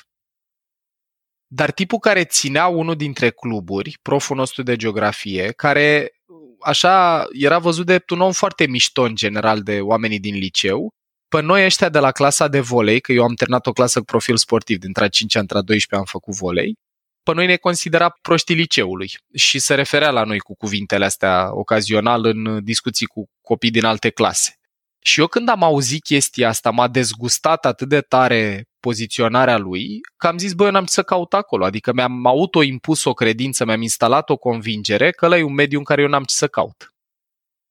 Dar 1.47 1.71
tipul 1.71 1.99
care 1.99 2.25
ținea 2.25 2.67
unul 2.67 2.97
dintre 2.97 3.31
cluburi, 3.31 3.99
proful 4.03 4.37
nostru 4.37 4.63
de 4.63 4.77
geografie, 4.77 5.53
care 5.53 6.11
așa 6.61 7.27
era 7.33 7.59
văzut 7.59 7.87
de 7.87 8.05
un 8.09 8.21
om 8.21 8.33
foarte 8.33 8.67
mișto 8.67 9.03
în 9.03 9.15
general 9.15 9.63
de 9.63 9.81
oamenii 9.81 10.21
din 10.21 10.35
liceu. 10.35 10.91
Pe 11.29 11.41
noi 11.41 11.65
ăștia 11.65 11.89
de 11.89 11.99
la 11.99 12.11
clasa 12.11 12.49
de 12.49 12.61
volei, 12.61 13.01
că 13.01 13.13
eu 13.13 13.23
am 13.23 13.35
terminat 13.35 13.67
o 13.67 13.73
clasă 13.73 13.99
cu 13.99 14.05
profil 14.05 14.37
sportiv, 14.37 14.79
dintre 14.79 15.05
a 15.05 15.09
5 15.09 15.35
între 15.35 15.59
a 15.59 15.61
12 15.61 15.95
am 15.95 16.05
făcut 16.05 16.35
volei, 16.35 16.75
pe 17.23 17.35
noi 17.35 17.47
ne 17.47 17.57
considera 17.57 18.19
proștii 18.23 18.55
liceului 18.55 19.11
și 19.35 19.59
se 19.59 19.75
referea 19.75 20.11
la 20.11 20.25
noi 20.25 20.39
cu 20.39 20.55
cuvintele 20.55 21.05
astea 21.05 21.49
ocazional 21.53 22.25
în 22.25 22.65
discuții 22.65 23.07
cu 23.07 23.29
copii 23.41 23.71
din 23.71 23.85
alte 23.85 24.11
clase. 24.11 24.55
Și 25.07 25.21
eu 25.21 25.27
când 25.27 25.49
am 25.49 25.63
auzit 25.63 26.03
chestia 26.03 26.49
asta, 26.49 26.71
m-a 26.71 26.89
dezgustat 26.89 27.67
atât 27.67 27.89
de 27.89 28.01
tare 28.01 28.69
poziționarea 28.81 29.59
lui, 29.59 30.01
că 30.17 30.27
am 30.27 30.39
zis, 30.39 30.53
băi, 30.53 30.67
eu 30.67 30.73
n-am 30.73 30.85
ce 30.85 30.93
să 30.93 31.03
caut 31.03 31.35
acolo. 31.35 31.65
Adică 31.65 31.93
mi-am 31.93 32.27
auto-impus 32.27 33.05
o 33.05 33.13
credință, 33.13 33.65
mi-am 33.65 33.83
instalat 33.83 34.31
o 34.31 34.37
convingere 34.37 35.11
că 35.11 35.27
ăla 35.27 35.39
e 35.39 35.43
un 35.43 35.55
mediu 35.55 35.79
în 35.79 35.85
care 35.85 36.03
eu 36.03 36.09
n-am 36.09 36.25
ce 36.25 36.35
să 36.35 36.49
caut. 36.49 36.95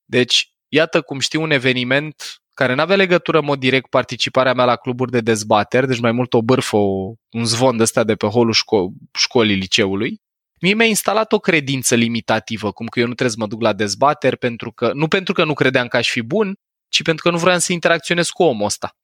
Deci, 0.04 0.52
iată 0.68 1.00
cum 1.00 1.18
știu 1.18 1.42
un 1.42 1.50
eveniment 1.50 2.42
care 2.54 2.74
nu 2.74 2.80
avea 2.80 2.96
legătură 2.96 3.38
în 3.38 3.44
mod 3.44 3.58
direct 3.58 3.88
participarea 3.88 4.54
mea 4.54 4.64
la 4.64 4.76
cluburi 4.76 5.10
de 5.10 5.20
dezbateri, 5.20 5.86
deci 5.86 6.00
mai 6.00 6.12
mult 6.12 6.34
o 6.34 6.42
bârfă, 6.42 6.76
o, 6.76 7.12
un 7.30 7.44
zvon 7.44 7.76
de 7.76 7.82
ăsta 7.82 8.04
de 8.04 8.14
pe 8.14 8.26
holul 8.26 8.54
șco- 8.54 9.10
școlii 9.18 9.56
liceului, 9.56 10.20
Mie 10.60 10.74
mi-a 10.74 10.86
instalat 10.86 11.32
o 11.32 11.38
credință 11.38 11.94
limitativă, 11.94 12.72
cum 12.72 12.86
că 12.86 12.98
eu 12.98 13.06
nu 13.06 13.14
trebuie 13.14 13.36
să 13.36 13.42
mă 13.42 13.46
duc 13.46 13.60
la 13.60 13.72
dezbateri, 13.72 14.36
pentru 14.36 14.72
că, 14.72 14.90
nu 14.94 15.08
pentru 15.08 15.32
că 15.32 15.44
nu 15.44 15.54
credeam 15.54 15.86
că 15.86 15.96
aș 15.96 16.10
fi 16.10 16.22
bun, 16.22 16.58
ci 16.88 17.02
pentru 17.02 17.22
că 17.22 17.30
nu 17.30 17.38
vreau 17.38 17.58
să 17.58 17.72
interacționez 17.72 18.28
cu 18.28 18.42
omul 18.42 18.66
ăsta 18.66 18.96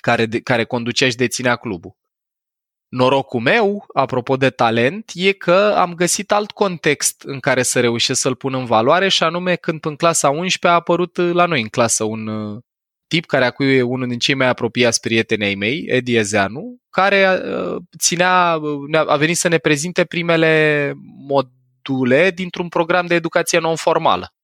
care, 0.00 0.26
care 0.26 0.64
conducea 0.64 1.08
și 1.08 1.16
deținea 1.16 1.56
clubul. 1.56 1.98
Norocul 2.88 3.40
meu, 3.40 3.84
apropo 3.94 4.36
de 4.36 4.50
talent, 4.50 5.10
e 5.14 5.32
că 5.32 5.74
am 5.76 5.94
găsit 5.94 6.32
alt 6.32 6.50
context 6.50 7.22
în 7.22 7.40
care 7.40 7.62
să 7.62 7.80
reușesc 7.80 8.20
să-l 8.20 8.34
pun 8.34 8.54
în 8.54 8.64
valoare 8.64 9.08
și 9.08 9.22
anume 9.22 9.56
când 9.56 9.84
în 9.84 9.96
clasa 9.96 10.28
11 10.28 10.66
a 10.66 10.70
apărut 10.70 11.16
la 11.16 11.46
noi 11.46 11.60
în 11.60 11.68
clasă 11.68 12.04
un 12.04 12.26
uh, 12.26 12.58
tip 13.06 13.26
care 13.26 13.44
acum 13.44 13.66
e 13.66 13.82
unul 13.82 14.08
din 14.08 14.18
cei 14.18 14.34
mai 14.34 14.46
apropiați 14.46 15.00
prieteni 15.00 15.44
ai 15.44 15.54
mei, 15.54 15.84
Edi 15.86 16.16
Ezeanu, 16.16 16.78
care 16.90 17.40
uh, 17.44 17.76
ținea, 17.98 18.58
uh, 18.60 19.06
a 19.06 19.16
venit 19.16 19.36
să 19.36 19.48
ne 19.48 19.58
prezinte 19.58 20.04
primele 20.04 20.92
module 21.26 22.30
dintr-un 22.30 22.68
program 22.68 23.06
de 23.06 23.14
educație 23.14 23.58
non-formală. 23.58 24.34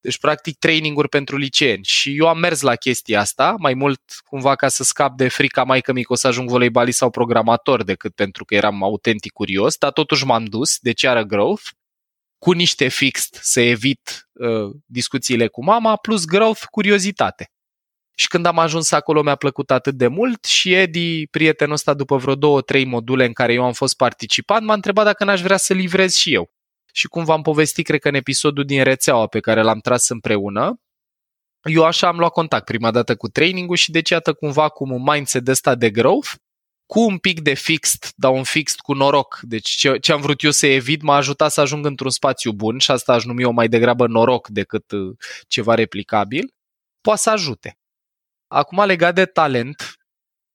Deci, 0.00 0.18
practic, 0.18 0.58
traininguri 0.58 1.08
pentru 1.08 1.36
liceeni. 1.36 1.84
Și 1.84 2.16
eu 2.16 2.28
am 2.28 2.38
mers 2.38 2.60
la 2.60 2.74
chestia 2.74 3.20
asta, 3.20 3.54
mai 3.58 3.74
mult 3.74 4.00
cumva 4.24 4.54
ca 4.54 4.68
să 4.68 4.84
scap 4.84 5.16
de 5.16 5.28
frica 5.28 5.64
mai 5.64 5.80
că 5.80 5.92
mic 5.92 6.10
o 6.10 6.14
să 6.14 6.26
ajung 6.26 6.48
voleibalist 6.48 6.98
sau 6.98 7.10
programator 7.10 7.82
decât 7.82 8.14
pentru 8.14 8.44
că 8.44 8.54
eram 8.54 8.82
autentic 8.82 9.32
curios, 9.32 9.76
dar 9.76 9.92
totuși 9.92 10.24
m-am 10.24 10.44
dus, 10.44 10.78
de 10.78 10.92
ceară 10.92 11.22
growth, 11.22 11.64
cu 12.38 12.52
niște 12.52 12.88
fixed 12.88 13.38
să 13.42 13.60
evit 13.60 14.28
uh, 14.32 14.70
discuțiile 14.86 15.46
cu 15.46 15.64
mama, 15.64 15.96
plus 15.96 16.24
growth, 16.24 16.62
curiozitate. 16.70 17.50
Și 18.18 18.28
când 18.28 18.46
am 18.46 18.58
ajuns 18.58 18.90
acolo 18.90 19.22
mi-a 19.22 19.34
plăcut 19.36 19.70
atât 19.70 19.94
de 19.94 20.06
mult 20.06 20.44
și 20.44 20.74
Edi, 20.74 21.26
prietenul 21.26 21.74
ăsta, 21.74 21.94
după 21.94 22.16
vreo 22.16 22.34
două, 22.34 22.60
trei 22.60 22.84
module 22.84 23.24
în 23.24 23.32
care 23.32 23.52
eu 23.52 23.64
am 23.64 23.72
fost 23.72 23.96
participant, 23.96 24.66
m-a 24.66 24.74
întrebat 24.74 25.04
dacă 25.04 25.24
n-aș 25.24 25.40
vrea 25.40 25.56
să 25.56 25.72
livrez 25.72 26.14
și 26.14 26.34
eu 26.34 26.50
și 26.96 27.06
cum 27.06 27.24
v-am 27.24 27.42
povestit, 27.42 27.84
cred 27.84 28.00
că 28.00 28.08
în 28.08 28.14
episodul 28.14 28.64
din 28.64 28.82
rețeaua 28.82 29.26
pe 29.26 29.40
care 29.40 29.62
l-am 29.62 29.78
tras 29.78 30.08
împreună, 30.08 30.80
eu 31.62 31.84
așa 31.84 32.08
am 32.08 32.18
luat 32.18 32.32
contact 32.32 32.64
prima 32.64 32.90
dată 32.90 33.16
cu 33.16 33.28
trainingul 33.28 33.76
și 33.76 33.90
deci 33.90 34.10
iată 34.10 34.32
cumva 34.32 34.68
cum 34.68 34.90
un 34.90 35.02
mindset 35.02 35.44
de 35.44 35.50
ăsta 35.50 35.74
de 35.74 35.90
growth, 35.90 36.30
cu 36.86 37.00
un 37.00 37.18
pic 37.18 37.40
de 37.40 37.54
fixed, 37.54 38.10
dar 38.14 38.32
un 38.32 38.42
fixed 38.42 38.78
cu 38.78 38.92
noroc. 38.92 39.38
Deci 39.42 39.70
ce, 39.70 39.98
ce 39.98 40.12
am 40.12 40.20
vrut 40.20 40.42
eu 40.42 40.50
să 40.50 40.66
evit 40.66 41.02
m-a 41.02 41.16
ajutat 41.16 41.52
să 41.52 41.60
ajung 41.60 41.86
într-un 41.86 42.10
spațiu 42.10 42.52
bun 42.52 42.78
și 42.78 42.90
asta 42.90 43.12
aș 43.12 43.24
numi 43.24 43.42
eu 43.42 43.52
mai 43.52 43.68
degrabă 43.68 44.06
noroc 44.06 44.48
decât 44.48 44.90
uh, 44.90 45.16
ceva 45.46 45.74
replicabil, 45.74 46.54
poate 47.00 47.20
să 47.20 47.30
ajute. 47.30 47.78
Acum 48.46 48.84
legat 48.84 49.14
de 49.14 49.24
talent, 49.24 49.96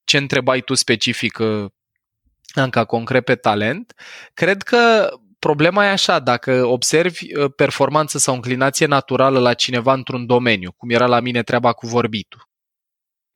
ce 0.04 0.17
întrebai 0.17 0.62
tu 0.62 0.73
specific, 0.73 1.38
uh, 1.39 1.65
încă 2.54 2.86
concret 2.86 3.25
pe 3.25 3.36
talent, 3.36 3.93
cred 4.34 4.62
că 4.62 5.13
problema 5.45 5.86
e 5.86 5.89
așa, 5.89 6.19
dacă 6.19 6.65
observi 6.65 7.36
uh, 7.36 7.54
performanță 7.56 8.17
sau 8.17 8.34
înclinație 8.34 8.86
naturală 8.86 9.39
la 9.39 9.54
cineva 9.54 9.93
într-un 9.93 10.25
domeniu, 10.25 10.71
cum 10.71 10.89
era 10.89 11.06
la 11.06 11.19
mine 11.19 11.43
treaba 11.43 11.73
cu 11.73 11.88
vorbitul, 11.88 12.49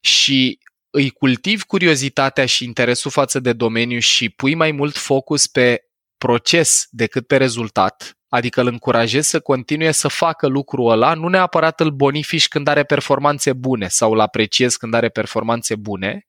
și 0.03 0.59
îi 0.89 1.09
cultivi 1.09 1.63
curiozitatea 1.63 2.45
și 2.45 2.63
interesul 2.63 3.11
față 3.11 3.39
de 3.39 3.53
domeniu 3.53 3.99
și 3.99 4.29
pui 4.29 4.55
mai 4.55 4.71
mult 4.71 4.95
focus 4.95 5.47
pe 5.47 5.83
proces 6.17 6.87
decât 6.89 7.27
pe 7.27 7.37
rezultat, 7.37 8.17
adică 8.27 8.61
îl 8.61 8.67
încurajezi 8.67 9.29
să 9.29 9.39
continue 9.39 9.91
să 9.91 10.07
facă 10.07 10.47
lucrul 10.47 10.91
ăla, 10.91 11.13
nu 11.13 11.27
neapărat 11.27 11.79
îl 11.79 11.91
bonifici 11.91 12.47
când 12.47 12.67
are 12.67 12.83
performanțe 12.83 13.53
bune 13.53 13.87
sau 13.87 14.11
îl 14.11 14.19
apreciezi 14.19 14.77
când 14.77 14.93
are 14.93 15.09
performanțe 15.09 15.75
bune, 15.75 16.27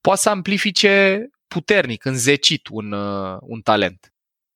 poate 0.00 0.20
să 0.20 0.28
amplifice 0.28 1.26
puternic, 1.46 2.04
înzecit 2.04 2.68
un, 2.70 2.92
uh, 2.92 3.36
un 3.40 3.60
talent 3.60 4.11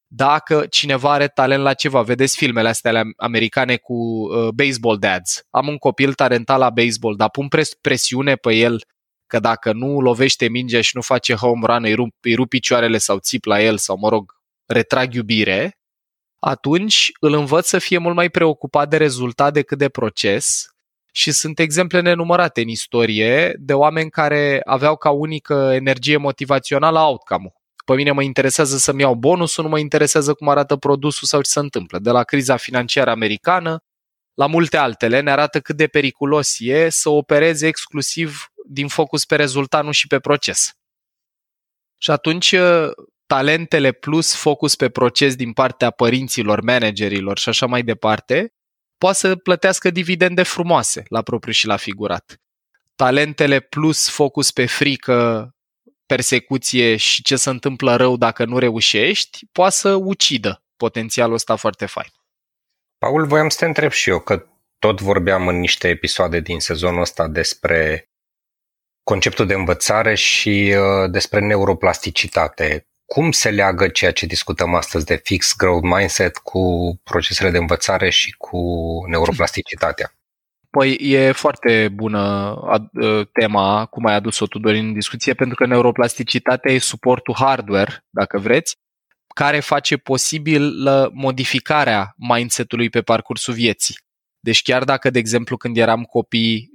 dacă 0.06 0.66
cineva 0.70 1.12
are 1.12 1.28
talent 1.28 1.62
la 1.62 1.74
ceva. 1.74 2.02
Vedeți 2.02 2.36
filmele 2.36 2.68
astea 2.68 3.02
americane 3.16 3.76
cu 3.76 3.94
uh, 3.94 4.48
baseball 4.48 4.98
dads. 4.98 5.42
Am 5.50 5.68
un 5.68 5.76
copil 5.76 6.14
talentat 6.14 6.58
la 6.58 6.70
baseball, 6.70 7.16
dar 7.16 7.30
pun 7.30 7.48
pres- 7.48 7.74
presiune 7.74 8.34
pe 8.34 8.54
el 8.54 8.82
că 9.26 9.38
dacă 9.38 9.72
nu 9.72 10.00
lovește 10.00 10.48
mingea 10.48 10.80
și 10.80 10.90
nu 10.94 11.00
face 11.00 11.34
home 11.34 11.66
run, 11.66 11.84
îi 11.84 11.94
rup, 11.94 12.14
îi 12.20 12.34
rup 12.34 12.48
picioarele 12.48 12.98
sau 12.98 13.18
țip 13.18 13.44
la 13.44 13.62
el 13.62 13.78
sau, 13.78 13.98
mă 13.98 14.08
rog, 14.08 14.32
retrag 14.66 15.14
iubire, 15.14 15.78
atunci 16.38 17.10
îl 17.20 17.32
învăț 17.34 17.66
să 17.66 17.78
fie 17.78 17.98
mult 17.98 18.14
mai 18.14 18.28
preocupat 18.30 18.88
de 18.88 18.96
rezultat 18.96 19.52
decât 19.52 19.78
de 19.78 19.88
proces 19.88 20.66
și 21.12 21.30
sunt 21.32 21.58
exemple 21.58 22.00
nenumărate 22.00 22.60
în 22.60 22.68
istorie 22.68 23.56
de 23.58 23.72
oameni 23.72 24.10
care 24.10 24.60
aveau 24.64 24.96
ca 24.96 25.10
unică 25.10 25.70
energie 25.72 26.16
motivațională 26.16 26.98
outcome-ul. 26.98 27.65
Pe 27.86 27.94
mine 27.94 28.10
mă 28.10 28.22
interesează 28.22 28.76
să-mi 28.76 29.00
iau 29.00 29.14
bonusul, 29.14 29.64
nu 29.64 29.70
mă 29.70 29.78
interesează 29.78 30.34
cum 30.34 30.48
arată 30.48 30.76
produsul 30.76 31.28
sau 31.28 31.40
ce 31.40 31.50
se 31.50 31.58
întâmplă. 31.58 31.98
De 31.98 32.10
la 32.10 32.22
criza 32.22 32.56
financiară 32.56 33.10
americană 33.10 33.84
la 34.34 34.46
multe 34.46 34.76
altele 34.76 35.20
ne 35.20 35.30
arată 35.30 35.60
cât 35.60 35.76
de 35.76 35.86
periculos 35.86 36.56
e 36.58 36.88
să 36.88 37.08
opereze 37.08 37.66
exclusiv 37.66 38.46
din 38.68 38.88
focus 38.88 39.24
pe 39.24 39.36
rezultat, 39.36 39.84
nu 39.84 39.90
și 39.90 40.06
pe 40.06 40.18
proces. 40.18 40.72
Și 41.98 42.10
atunci 42.10 42.54
talentele 43.26 43.92
plus 43.92 44.34
focus 44.34 44.76
pe 44.76 44.88
proces 44.88 45.36
din 45.36 45.52
partea 45.52 45.90
părinților, 45.90 46.60
managerilor 46.60 47.38
și 47.38 47.48
așa 47.48 47.66
mai 47.66 47.82
departe, 47.82 48.54
poate 48.98 49.16
să 49.16 49.36
plătească 49.36 49.90
dividende 49.90 50.42
frumoase 50.42 51.02
la 51.08 51.22
propriu 51.22 51.52
și 51.52 51.66
la 51.66 51.76
figurat. 51.76 52.40
Talentele 52.94 53.60
plus 53.60 54.08
focus 54.08 54.50
pe 54.50 54.66
frică, 54.66 55.50
persecuție 56.06 56.96
și 56.96 57.22
ce 57.22 57.36
se 57.36 57.50
întâmplă 57.50 57.96
rău 57.96 58.16
dacă 58.16 58.44
nu 58.44 58.58
reușești, 58.58 59.38
poate 59.52 59.74
să 59.74 59.94
ucidă 59.94 60.62
potențialul 60.76 61.34
ăsta 61.34 61.56
foarte 61.56 61.86
fain. 61.86 62.10
Paul, 62.98 63.26
voiam 63.26 63.48
să 63.48 63.56
te 63.58 63.64
întreb 63.64 63.90
și 63.90 64.10
eu, 64.10 64.20
că 64.20 64.46
tot 64.78 65.00
vorbeam 65.00 65.48
în 65.48 65.58
niște 65.58 65.88
episoade 65.88 66.40
din 66.40 66.60
sezonul 66.60 67.00
ăsta 67.00 67.28
despre 67.28 68.10
conceptul 69.02 69.46
de 69.46 69.54
învățare 69.54 70.14
și 70.14 70.74
uh, 70.76 71.10
despre 71.10 71.40
neuroplasticitate. 71.40 72.86
Cum 73.04 73.32
se 73.32 73.50
leagă 73.50 73.88
ceea 73.88 74.12
ce 74.12 74.26
discutăm 74.26 74.74
astăzi 74.74 75.04
de 75.04 75.20
fixed 75.24 75.56
growth 75.56 75.86
mindset 75.96 76.36
cu 76.36 76.60
procesele 77.04 77.50
de 77.50 77.58
învățare 77.58 78.10
și 78.10 78.30
cu 78.30 78.58
neuroplasticitatea? 79.08 80.15
Păi 80.78 80.96
e 81.00 81.32
foarte 81.32 81.88
bună 81.88 82.54
ă, 83.02 83.24
tema, 83.24 83.86
cum 83.86 84.06
ai 84.06 84.14
adus-o 84.14 84.46
tu, 84.46 84.58
Dorin, 84.58 84.86
în 84.86 84.92
discuție, 84.92 85.34
pentru 85.34 85.56
că 85.56 85.66
neuroplasticitatea 85.66 86.72
e 86.72 86.78
suportul 86.78 87.34
hardware, 87.34 88.04
dacă 88.10 88.38
vreți, 88.38 88.76
care 89.34 89.60
face 89.60 89.96
posibil 89.96 90.86
modificarea 91.12 92.14
mindset-ului 92.16 92.90
pe 92.90 93.02
parcursul 93.02 93.54
vieții. 93.54 93.94
Deci 94.40 94.62
chiar 94.62 94.84
dacă, 94.84 95.10
de 95.10 95.18
exemplu, 95.18 95.56
când 95.56 95.76
eram 95.76 96.02
copii, 96.02 96.70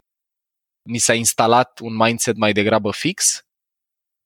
ni 0.81 0.97
s-a 0.97 1.13
instalat 1.13 1.79
un 1.79 1.95
mindset 1.95 2.37
mai 2.37 2.53
degrabă 2.53 2.91
fix, 2.91 3.41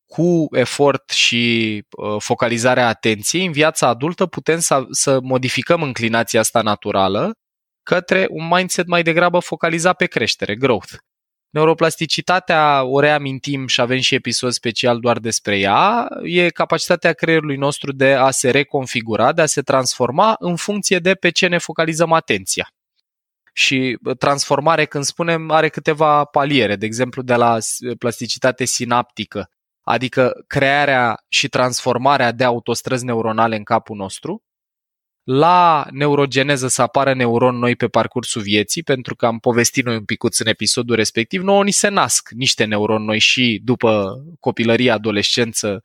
cu 0.06 0.48
efort 0.52 1.10
și 1.10 1.84
uh, 1.90 2.16
focalizarea 2.22 2.88
atenției, 2.88 3.46
în 3.46 3.52
viața 3.52 3.88
adultă 3.88 4.26
putem 4.26 4.60
să, 4.60 4.86
să 4.90 5.20
modificăm 5.22 5.82
înclinația 5.82 6.40
asta 6.40 6.62
naturală 6.62 7.34
către 7.86 8.26
un 8.30 8.48
mindset 8.48 8.88
mai 8.88 9.04
degrabă 9.04 9.39
focalizat 9.39 9.95
pe 9.95 10.06
creștere, 10.06 10.56
growth. 10.56 10.93
Neuroplasticitatea, 11.50 12.84
o 12.84 13.00
reamintim 13.00 13.67
și 13.67 13.82
avem 13.82 14.00
și 14.00 14.15
episod 14.15 14.52
special 14.52 15.00
doar 15.00 15.19
despre 15.19 15.60
ea, 15.60 16.08
e 16.24 16.50
capacitatea 16.50 17.13
creierului 17.13 17.58
nostru 17.58 17.91
de 17.91 18.13
a 18.13 18.32
se 18.32 18.50
reconfigura, 18.50 19.34
de 19.34 19.41
a 19.41 19.45
se 19.45 19.62
transforma 19.62 20.36
în 20.39 20.56
funcție 20.56 21.00
de 21.00 21.13
pe 21.13 21.30
ce 21.30 21.48
ne 21.48 21.58
focalizăm 21.58 22.12
atenția. 22.12 22.67
Și 23.54 23.98
transformare, 24.19 24.86
când 24.86 25.04
spunem, 25.04 25.52
are 25.52 25.69
câteva 25.69 26.24
paliere, 26.24 26.76
de 26.76 26.86
exemplu 26.86 27.21
de 27.21 27.36
la 27.36 27.58
plasticitate 28.00 28.65
sinaptică, 28.65 29.50
adică 29.82 30.43
crearea 30.48 31.24
și 31.28 31.48
transformarea 31.48 32.32
de 32.32 32.43
autostrăzi 32.43 33.06
neuronale 33.06 33.56
în 33.56 33.63
capul 33.63 33.95
nostru, 33.95 34.43
la 35.26 35.88
neurogeneză 35.92 36.68
să 36.68 36.82
apară 36.82 37.14
neuroni 37.14 37.60
noi 37.60 37.76
pe 37.76 37.88
parcursul 37.88 38.42
vieții, 38.42 38.84
pentru 38.84 39.16
că 39.16 39.26
am 39.26 39.40
povestit 39.40 39.86
noi 39.86 39.96
un 39.96 40.06
picuț 40.06 40.40
în 40.40 40.48
episodul 40.48 40.96
respectiv, 40.96 41.42
nouă 41.42 41.64
ni 41.64 41.72
se 41.72 41.88
nasc 41.88 42.30
niște 42.30 42.66
neuroni 42.66 43.06
noi 43.06 43.20
și 43.20 43.62
după 43.64 44.22
copilărie, 44.40 44.92
adolescență, 44.92 45.84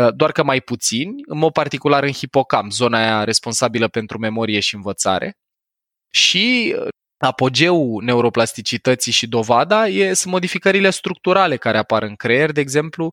uh, 0.00 0.08
doar 0.14 0.32
că 0.32 0.42
mai 0.42 0.60
puțini, 0.60 1.14
în 1.26 1.38
mod 1.38 1.52
particular 1.52 2.02
în 2.02 2.12
hipocamp, 2.12 2.72
zona 2.72 2.98
aia 2.98 3.24
responsabilă 3.24 3.88
pentru 3.88 4.18
memorie 4.18 4.60
și 4.60 4.74
învățare. 4.74 5.32
Și 6.10 6.74
uh, 6.78 6.88
apogeul 7.18 8.02
neuroplasticității 8.02 9.12
și 9.12 9.26
dovada 9.26 9.88
e, 9.88 10.12
sunt 10.12 10.32
modificările 10.32 10.90
structurale 10.90 11.56
care 11.56 11.78
apar 11.78 12.02
în 12.02 12.14
creier, 12.14 12.52
de 12.52 12.60
exemplu, 12.60 13.10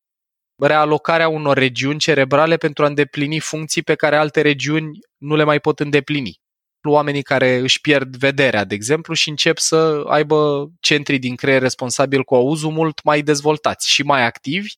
realocarea 0.56 1.28
unor 1.28 1.58
regiuni 1.58 2.00
cerebrale 2.00 2.58
pentru 2.58 2.84
a 2.84 2.88
îndeplini 2.88 3.40
funcții 3.40 3.82
pe 3.82 3.96
care 3.96 4.16
alte 4.16 4.42
regiuni 4.42 5.00
nu 5.18 5.36
le 5.36 5.44
mai 5.44 5.60
pot 5.60 5.80
îndeplini. 5.80 6.42
Oamenii 6.88 7.22
care 7.24 7.56
își 7.56 7.82
pierd 7.82 8.16
vederea, 8.16 8.64
de 8.64 8.76
exemplu, 8.76 9.14
și 9.14 9.30
încep 9.30 9.58
să 9.58 10.04
aibă 10.08 10.70
centri 10.80 11.18
din 11.18 11.36
creier 11.36 11.62
responsabil 11.62 12.24
cu 12.24 12.36
auzul 12.36 12.72
mult 12.72 13.04
mai 13.04 13.22
dezvoltați 13.22 13.92
și 13.92 14.04
mai 14.04 14.26
activi, 14.26 14.74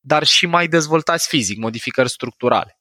dar 0.00 0.24
și 0.24 0.46
mai 0.46 0.68
dezvoltați 0.68 1.28
fizic, 1.28 1.58
modificări 1.58 2.10
structurale. 2.10 2.80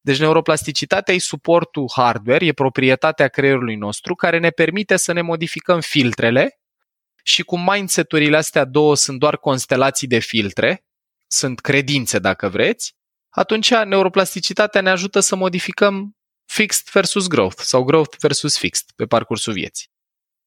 Deci 0.00 0.18
neuroplasticitatea 0.18 1.14
e 1.14 1.18
suportul 1.18 1.90
hardware, 1.94 2.46
e 2.46 2.52
proprietatea 2.52 3.28
creierului 3.28 3.76
nostru 3.76 4.14
care 4.14 4.38
ne 4.38 4.50
permite 4.50 4.96
să 4.96 5.12
ne 5.12 5.22
modificăm 5.22 5.80
filtrele 5.80 6.58
și 7.22 7.42
cum 7.42 7.70
mindset-urile 7.72 8.36
astea 8.36 8.64
două 8.64 8.96
sunt 8.96 9.18
doar 9.18 9.36
constelații 9.36 10.08
de 10.08 10.18
filtre, 10.18 10.84
sunt 11.26 11.60
credințe, 11.60 12.18
dacă 12.18 12.48
vreți, 12.48 12.94
atunci 13.28 13.74
neuroplasticitatea 13.74 14.80
ne 14.80 14.90
ajută 14.90 15.20
să 15.20 15.36
modificăm 15.36 16.16
fixed 16.44 16.88
versus 16.92 17.26
growth 17.26 17.60
sau 17.60 17.84
growth 17.84 18.16
versus 18.20 18.58
fixed 18.58 18.86
pe 18.96 19.06
parcursul 19.06 19.52
vieții. 19.52 19.92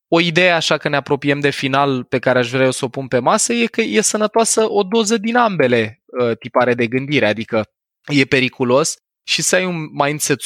O 0.07 0.19
idee 0.19 0.51
așa 0.51 0.77
că 0.77 0.89
ne 0.89 0.95
apropiem 0.95 1.39
de 1.39 1.49
final 1.49 2.03
pe 2.03 2.19
care 2.19 2.39
aș 2.39 2.49
vrea 2.49 2.65
eu 2.65 2.71
să 2.71 2.85
o 2.85 2.89
pun 2.89 3.07
pe 3.07 3.19
masă 3.19 3.53
e 3.53 3.65
că 3.65 3.81
e 3.81 4.01
sănătoasă 4.01 4.71
o 4.71 4.83
doză 4.83 5.17
din 5.17 5.35
ambele 5.35 6.03
uh, 6.05 6.37
tipare 6.37 6.73
de 6.73 6.87
gândire, 6.87 7.27
adică 7.27 7.69
e 8.05 8.25
periculos 8.25 8.95
și 9.23 9.41
să 9.41 9.55
ai 9.55 9.65
un 9.65 9.85
mindset 9.91 10.41
100% 10.41 10.43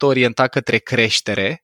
orientat 0.00 0.50
către 0.50 0.78
creștere, 0.78 1.62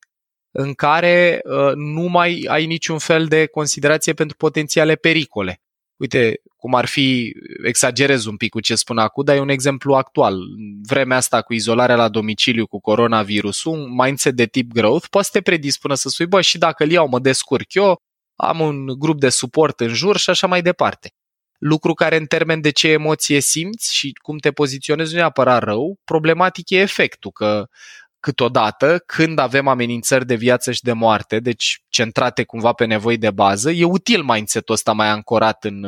în 0.51 0.75
care 0.75 1.41
uh, 1.45 1.73
nu 1.75 2.03
mai 2.03 2.45
ai 2.49 2.67
niciun 2.67 2.99
fel 2.99 3.27
de 3.27 3.47
considerație 3.47 4.13
pentru 4.13 4.37
potențiale 4.37 4.95
pericole. 4.95 5.61
Uite, 5.97 6.41
cum 6.57 6.75
ar 6.75 6.87
fi, 6.87 7.33
exagerez 7.65 8.25
un 8.25 8.37
pic 8.37 8.51
cu 8.51 8.61
ce 8.61 8.75
spun 8.75 8.99
acum, 8.99 9.25
dar 9.25 9.37
e 9.37 9.41
un 9.41 9.49
exemplu 9.49 9.95
actual. 9.95 10.39
Vremea 10.87 11.17
asta 11.17 11.43
cu 11.43 11.53
izolarea 11.53 11.97
la 11.97 12.09
domiciliu 12.09 12.67
cu 12.67 12.81
coronavirusul, 12.81 13.73
un 13.73 13.95
mindset 13.95 14.35
de 14.35 14.47
tip 14.47 14.73
growth 14.73 15.07
poate 15.11 15.27
să 15.27 15.39
te 15.39 15.43
predispună 15.43 15.95
să 15.95 16.09
spui, 16.09 16.27
bă, 16.27 16.41
și 16.41 16.59
dacă 16.59 16.85
îl 16.85 16.91
iau, 16.91 17.09
mă 17.09 17.19
descurc 17.19 17.75
eu, 17.75 17.97
am 18.37 18.61
un 18.61 18.87
grup 18.87 19.21
de 19.21 19.29
suport 19.29 19.81
în 19.81 19.89
jur 19.89 20.17
și 20.17 20.31
așa 20.31 20.47
mai 20.47 20.63
departe. 20.63 21.11
Lucru 21.59 21.95
care 21.95 22.17
în 22.17 22.27
termen 22.27 22.61
de 22.61 22.71
ce 22.71 22.89
emoție 22.89 23.41
simți 23.41 23.95
și 23.95 24.13
cum 24.23 24.39
te 24.39 24.53
poziționezi 24.53 25.13
nu 25.13 25.19
e 25.19 25.21
neapărat 25.21 25.63
rău, 25.63 25.99
problematic 26.05 26.71
e 26.71 26.81
efectul, 26.81 27.31
că 27.31 27.67
câteodată, 28.23 29.03
când 29.07 29.39
avem 29.39 29.69
amenințări 29.69 30.27
de 30.27 30.35
viață 30.35 30.73
și 30.73 30.83
de 30.83 30.93
moarte, 30.93 31.41
deci 31.41 31.83
centrate 31.89 32.45
cumva 32.45 32.73
pe 32.73 32.85
nevoi 32.85 33.19
de 33.19 33.31
bază, 33.31 33.71
e 33.71 33.85
util 33.85 34.23
mindset-ul 34.23 34.75
ăsta 34.75 34.93
mai 34.93 35.09
ancorat 35.09 35.65
în, 35.65 35.85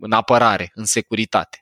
în 0.00 0.12
apărare, 0.12 0.70
în 0.74 0.84
securitate. 0.84 1.58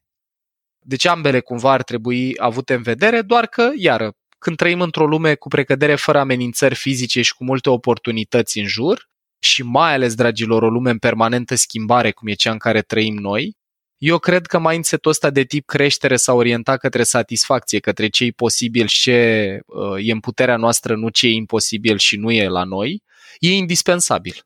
Deci 0.79 1.05
ambele 1.05 1.41
cumva 1.41 1.73
ar 1.73 1.83
trebui 1.83 2.35
avute 2.39 2.75
în 2.75 2.83
vedere, 2.83 3.23
doar 3.23 3.47
că, 3.47 3.71
iară, 3.77 4.13
când 4.39 4.57
trăim 4.57 4.81
într-o 4.81 5.07
lume 5.07 5.35
cu 5.35 5.49
precădere 5.49 5.95
fără 5.95 6.19
amenințări 6.19 6.75
fizice 6.75 7.23
și 7.23 7.35
cu 7.35 7.45
multe 7.45 7.71
oportunități 7.71 8.59
în 8.59 8.67
jur, 8.67 9.09
și 9.39 9.63
mai 9.63 9.93
ales, 9.93 10.15
dragilor, 10.15 10.63
o 10.63 10.69
lume 10.69 10.91
în 10.91 10.99
permanentă 10.99 11.55
schimbare, 11.55 12.11
cum 12.13 12.29
e 12.29 12.33
cea 12.33 12.51
în 12.51 12.59
care 12.59 12.83
trăim 12.83 13.15
noi, 13.15 13.57
eu 13.99 14.19
cred 14.19 14.47
că 14.47 14.59
mindset-ul 14.59 15.11
ăsta 15.11 15.31
de 15.31 15.45
tip 15.45 15.67
creștere 15.67 16.17
s-a 16.17 16.33
orientat 16.33 16.79
către 16.79 17.03
satisfacție, 17.03 17.79
către 17.79 18.09
ce 18.09 18.25
e 18.25 18.31
posibil 18.31 18.87
și 18.87 19.01
ce 19.01 19.61
uh, 19.67 20.09
e 20.09 20.13
în 20.13 20.21
puterea 20.21 20.57
noastră, 20.57 20.97
nu 20.97 21.09
ce 21.09 21.27
e 21.27 21.31
imposibil 21.31 21.99
și 21.99 22.17
nu 22.17 22.31
e 22.31 22.49
la 22.49 22.65
noi, 22.65 23.03
e 23.39 23.53
indispensabil. 23.53 24.43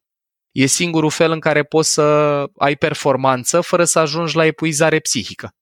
E 0.50 0.66
singurul 0.66 1.10
fel 1.10 1.30
în 1.30 1.40
care 1.40 1.62
poți 1.62 1.92
să 1.92 2.02
ai 2.56 2.76
performanță 2.76 3.60
fără 3.60 3.84
să 3.84 3.98
ajungi 3.98 4.36
la 4.36 4.44
epuizare 4.44 4.98
psihică. 4.98 5.54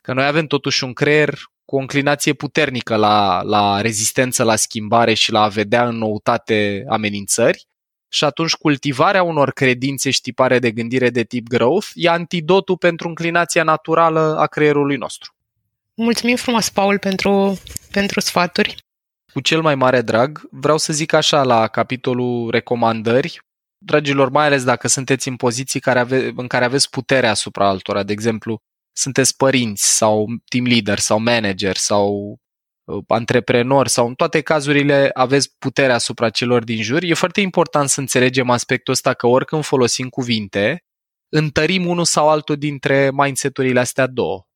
Că 0.00 0.12
noi 0.12 0.24
avem 0.24 0.46
totuși 0.46 0.84
un 0.84 0.92
creier 0.92 1.38
cu 1.64 1.76
o 1.76 1.80
înclinație 1.80 2.32
puternică 2.32 2.96
la, 2.96 3.42
la 3.42 3.80
rezistență 3.80 4.42
la 4.42 4.56
schimbare 4.56 5.14
și 5.14 5.32
la 5.32 5.42
a 5.42 5.48
vedea 5.48 5.88
în 5.88 5.96
noutate 5.96 6.84
amenințări, 6.88 7.66
și 8.14 8.24
atunci 8.24 8.52
cultivarea 8.52 9.22
unor 9.22 9.52
credințe 9.52 10.10
și 10.10 10.20
tipare 10.20 10.58
de 10.58 10.70
gândire 10.70 11.10
de 11.10 11.22
tip 11.22 11.48
growth 11.48 11.86
e 11.94 12.08
antidotul 12.08 12.76
pentru 12.76 13.08
înclinația 13.08 13.62
naturală 13.62 14.36
a 14.38 14.46
creierului 14.46 14.96
nostru. 14.96 15.34
Mulțumim 15.94 16.36
frumos, 16.36 16.68
Paul, 16.68 16.98
pentru, 16.98 17.58
pentru 17.90 18.20
sfaturi. 18.20 18.84
Cu 19.32 19.40
cel 19.40 19.60
mai 19.62 19.74
mare 19.74 20.00
drag, 20.00 20.40
vreau 20.50 20.78
să 20.78 20.92
zic 20.92 21.12
așa 21.12 21.42
la 21.42 21.66
capitolul 21.66 22.50
recomandări, 22.50 23.40
dragilor, 23.78 24.30
mai 24.30 24.46
ales 24.46 24.64
dacă 24.64 24.88
sunteți 24.88 25.28
în 25.28 25.36
poziții 25.36 25.80
care 25.80 25.98
ave- 25.98 26.32
în 26.36 26.46
care 26.46 26.64
aveți 26.64 26.90
putere 26.90 27.26
asupra 27.26 27.68
altora, 27.68 28.02
de 28.02 28.12
exemplu, 28.12 28.58
sunteți 28.92 29.36
părinți 29.36 29.96
sau 29.96 30.26
team 30.48 30.64
leader 30.64 30.98
sau 30.98 31.18
manager 31.18 31.76
sau 31.76 32.36
Uh, 32.84 33.04
antreprenori 33.06 33.88
sau 33.88 34.06
în 34.06 34.14
toate 34.14 34.40
cazurile 34.40 35.10
aveți 35.12 35.58
puterea 35.58 35.94
asupra 35.94 36.30
celor 36.30 36.64
din 36.64 36.82
jur, 36.82 37.02
e 37.02 37.14
foarte 37.14 37.40
important 37.40 37.88
să 37.88 38.00
înțelegem 38.00 38.50
aspectul 38.50 38.92
ăsta 38.92 39.14
că 39.14 39.26
oricând 39.26 39.64
folosim 39.64 40.08
cuvinte, 40.08 40.84
întărim 41.28 41.86
unul 41.86 42.04
sau 42.04 42.28
altul 42.28 42.56
dintre 42.56 43.10
mindset-urile 43.12 43.80
astea 43.80 44.06
două. 44.06 44.46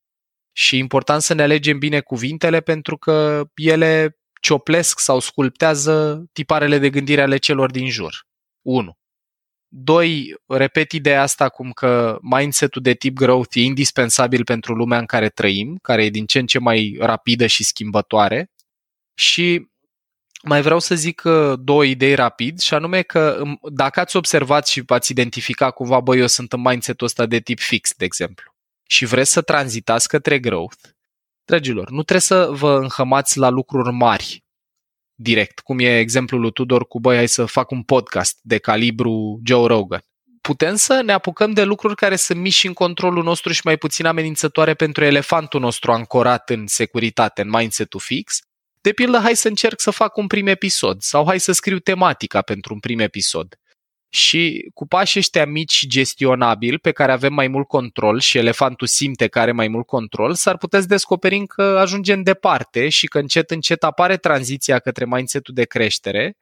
Și 0.53 0.75
e 0.75 0.79
important 0.79 1.23
să 1.23 1.35
ne 1.35 1.43
alegem 1.43 1.79
bine 1.79 2.01
cuvintele 2.01 2.61
pentru 2.61 2.97
că 2.97 3.45
ele 3.55 4.19
cioplesc 4.41 4.99
sau 4.99 5.19
sculptează 5.21 6.25
tiparele 6.33 6.79
de 6.79 6.91
gândire 6.91 7.23
ale 7.23 7.37
celor 7.37 7.71
din 7.71 7.91
jur. 7.91 8.27
1. 8.62 8.99
Doi, 9.79 10.35
repet 10.47 10.93
ideea 10.93 11.23
asta 11.23 11.49
cum 11.49 11.73
că 11.73 12.19
mindset-ul 12.21 12.83
de 12.83 12.95
tip 12.95 13.15
growth 13.15 13.57
e 13.57 13.61
indispensabil 13.61 14.45
pentru 14.45 14.75
lumea 14.75 14.99
în 14.99 15.07
care 15.07 15.29
trăim, 15.29 15.79
care 15.83 16.05
e 16.05 16.11
din 16.11 16.27
ce 16.27 16.39
în 16.39 16.47
ce 16.47 16.59
mai 16.59 16.97
rapidă 17.01 17.47
și 17.47 17.65
schimbătoare. 17.65 18.51
Și 19.15 19.69
mai 20.43 20.62
vreau 20.62 20.79
să 20.79 20.95
zic 20.95 21.23
uh, 21.25 21.53
două 21.59 21.85
idei 21.85 22.15
rapid 22.15 22.59
și 22.61 22.75
anume 22.75 23.03
că 23.03 23.41
um, 23.43 23.59
dacă 23.73 24.01
ați 24.01 24.17
observat 24.17 24.67
și 24.67 24.81
v-ați 24.81 25.11
identificat 25.11 25.75
cumva, 25.75 26.01
băi, 26.01 26.19
eu 26.19 26.27
sunt 26.27 26.53
în 26.53 26.61
mindset-ul 26.61 27.07
ăsta 27.07 27.27
de 27.27 27.39
tip 27.39 27.59
fix, 27.59 27.95
de 27.97 28.05
exemplu, 28.05 28.55
și 28.87 29.05
vreți 29.05 29.33
să 29.33 29.41
tranzitați 29.41 30.09
către 30.09 30.39
growth, 30.39 30.81
dragilor, 31.45 31.91
nu 31.91 32.03
trebuie 32.03 32.21
să 32.21 32.49
vă 32.51 32.79
înhămați 32.79 33.39
la 33.39 33.49
lucruri 33.49 33.93
mari 33.93 34.45
direct, 35.17 35.61
cum 35.61 35.79
e 35.79 35.99
exemplul 35.99 36.41
lui 36.41 36.53
Tudor 36.53 36.87
cu 36.87 37.01
băi, 37.01 37.17
hai 37.17 37.29
să 37.29 37.45
fac 37.45 37.71
un 37.71 37.83
podcast 37.83 38.39
de 38.43 38.59
calibru 38.59 39.41
Joe 39.45 39.67
Rogan. 39.67 40.01
Putem 40.41 40.75
să 40.75 41.03
ne 41.05 41.13
apucăm 41.13 41.53
de 41.53 41.65
lucruri 41.65 41.95
care 41.95 42.17
sunt 42.17 42.39
mici 42.39 42.65
în 42.65 42.73
controlul 42.73 43.23
nostru 43.23 43.53
și 43.53 43.61
mai 43.65 43.77
puțin 43.77 44.07
amenințătoare 44.07 44.75
pentru 44.75 45.05
elefantul 45.05 45.61
nostru 45.61 45.93
ancorat 45.93 46.51
în 46.51 46.67
securitate, 46.67 47.43
în 47.43 47.49
mindset-ul 47.51 48.01
fix. 48.01 48.41
De 48.81 48.93
pildă, 48.93 49.19
hai 49.19 49.37
să 49.37 49.49
încerc 49.49 49.81
să 49.81 49.91
fac 49.91 50.17
un 50.17 50.27
prim 50.27 50.47
episod 50.47 51.03
sau 51.03 51.27
hai 51.27 51.41
să 51.41 51.53
scriu 51.53 51.79
tematica 51.79 52.43
pentru 52.43 52.75
un 52.75 52.81
prim 52.81 52.99
episod. 52.99 53.59
Și 54.09 54.71
cu 54.75 54.87
pașii 54.87 55.21
ăștia 55.21 55.47
mici 55.47 55.73
și 55.73 55.87
gestionabili, 55.87 56.79
pe 56.79 56.92
care 56.92 57.12
avem 57.12 57.33
mai 57.33 57.49
mult 57.49 57.66
control 57.66 58.21
și 58.21 58.38
elefantul 58.38 58.87
simte 58.87 59.29
că 59.29 59.38
are 59.38 59.53
mai 59.53 59.69
mult 59.69 59.87
control, 59.87 60.35
s-ar 60.35 60.57
putea 60.57 60.81
să 60.81 60.87
descoperim 60.87 61.47
că 61.47 61.62
ajungem 61.62 62.23
departe 62.23 62.88
și 62.88 63.07
că 63.07 63.19
încet 63.19 63.51
încet 63.51 63.83
apare 63.85 64.16
tranziția 64.16 64.79
către 64.79 65.05
mindset 65.05 65.49
de 65.49 65.64
creștere, 65.64 66.37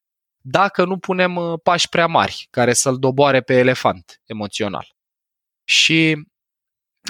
dacă 0.47 0.85
nu 0.85 0.99
punem 0.99 1.37
uh, 1.37 1.61
pași 1.63 1.89
prea 1.89 2.07
mari 2.07 2.47
care 2.51 2.73
să-l 2.73 2.99
doboare 2.99 3.41
pe 3.41 3.59
elefant 3.59 4.21
emoțional. 4.25 4.95
Și 5.65 6.27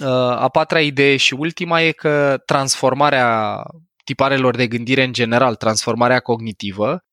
uh, 0.02 0.08
a 0.16 0.48
patra 0.48 0.80
idee 0.80 1.16
și 1.16 1.34
ultima 1.34 1.80
e 1.80 1.92
că 1.92 2.42
transformarea 2.46 3.62
tiparelor 4.04 4.56
de 4.56 4.66
gândire 4.66 5.02
în 5.02 5.12
general, 5.12 5.54
transformarea 5.54 6.20
cognitivă, 6.20 7.04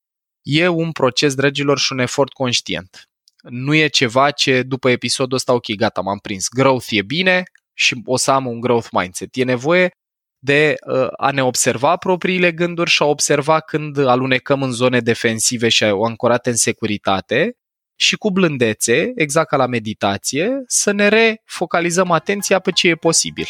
e 0.42 0.68
un 0.68 0.92
proces, 0.92 1.34
dragilor, 1.34 1.78
și 1.78 1.92
un 1.92 1.98
efort 1.98 2.32
conștient 2.32 3.10
nu 3.42 3.74
e 3.74 3.86
ceva 3.86 4.30
ce 4.30 4.62
după 4.62 4.90
episodul 4.90 5.36
ăsta, 5.36 5.52
ok, 5.52 5.74
gata, 5.76 6.00
m-am 6.00 6.18
prins. 6.18 6.48
Growth 6.48 6.86
e 6.90 7.02
bine 7.02 7.42
și 7.74 8.02
o 8.04 8.16
să 8.16 8.30
am 8.30 8.46
un 8.46 8.60
growth 8.60 8.88
mindset. 8.90 9.36
E 9.36 9.44
nevoie 9.44 9.90
de 10.38 10.74
uh, 10.86 11.06
a 11.16 11.30
ne 11.30 11.42
observa 11.42 11.96
propriile 11.96 12.52
gânduri 12.52 12.90
și 12.90 13.02
a 13.02 13.06
observa 13.06 13.60
când 13.60 13.98
alunecăm 13.98 14.62
în 14.62 14.70
zone 14.70 15.00
defensive 15.00 15.68
și 15.68 15.84
ancorate 15.84 16.50
în 16.50 16.56
securitate 16.56 17.56
și 17.96 18.16
cu 18.16 18.30
blândețe, 18.30 19.12
exact 19.14 19.48
ca 19.48 19.56
la 19.56 19.66
meditație, 19.66 20.62
să 20.66 20.92
ne 20.92 21.08
refocalizăm 21.08 22.10
atenția 22.10 22.58
pe 22.58 22.70
ce 22.70 22.88
e 22.88 22.94
posibil, 22.94 23.46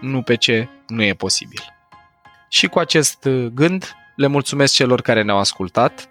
nu 0.00 0.22
pe 0.22 0.34
ce 0.34 0.68
nu 0.86 1.02
e 1.02 1.14
posibil. 1.14 1.60
Și 2.48 2.66
cu 2.66 2.78
acest 2.78 3.24
uh, 3.24 3.46
gând, 3.46 3.92
le 4.16 4.26
mulțumesc 4.26 4.74
celor 4.74 5.00
care 5.00 5.22
ne-au 5.22 5.38
ascultat. 5.38 6.08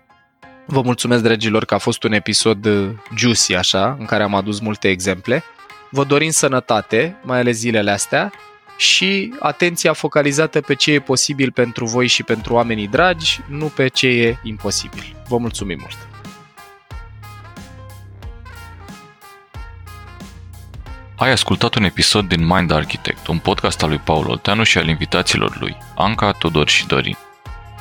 Vă 0.66 0.82
mulțumesc, 0.82 1.24
dragilor, 1.24 1.66
că 1.66 1.74
a 1.74 1.78
fost 1.78 2.04
un 2.04 2.12
episod 2.12 2.66
uh, 2.66 2.90
juicy, 3.16 3.56
așa, 3.56 3.96
în 4.00 4.06
care 4.06 4.24
am 4.24 4.36
adus 4.36 4.60
multe 4.60 4.90
exemple. 4.90 5.44
Vă 5.90 6.04
dorim 6.04 6.30
sănătate, 6.30 7.18
mai 7.24 7.40
ales 7.40 7.58
zilele 7.58 7.92
astea, 7.92 8.32
și 8.78 9.34
atenția 9.40 9.94
focalizată 9.94 10.62
pe 10.62 10.76
ce 10.76 10.92
e 10.92 11.00
posibil 11.00 11.52
pentru 11.52 11.86
voi 11.86 12.08
și 12.08 12.24
pentru 12.24 12.54
oamenii 12.54 12.88
dragi, 12.88 13.40
nu 13.48 13.66
pe 13.66 13.88
ce 13.88 14.08
e 14.08 14.38
imposibil. 14.44 15.16
Vă 15.28 15.38
mulțumim 15.38 15.78
mult! 15.80 15.98
Ai 21.16 21.32
ascultat 21.32 21.76
un 21.76 21.84
episod 21.84 22.28
din 22.28 22.46
Mind 22.46 22.72
Architect, 22.72 23.28
un 23.28 23.38
podcast 23.38 23.84
al 23.84 23.90
lui 23.90 23.98
Paul 23.98 24.30
Olteanu 24.30 24.64
și 24.64 24.78
al 24.78 24.88
invitaților 24.88 25.58
lui, 25.60 25.78
Anca, 25.96 26.32
Tudor 26.32 26.68
și 26.70 26.88
Dorin. 26.88 27.18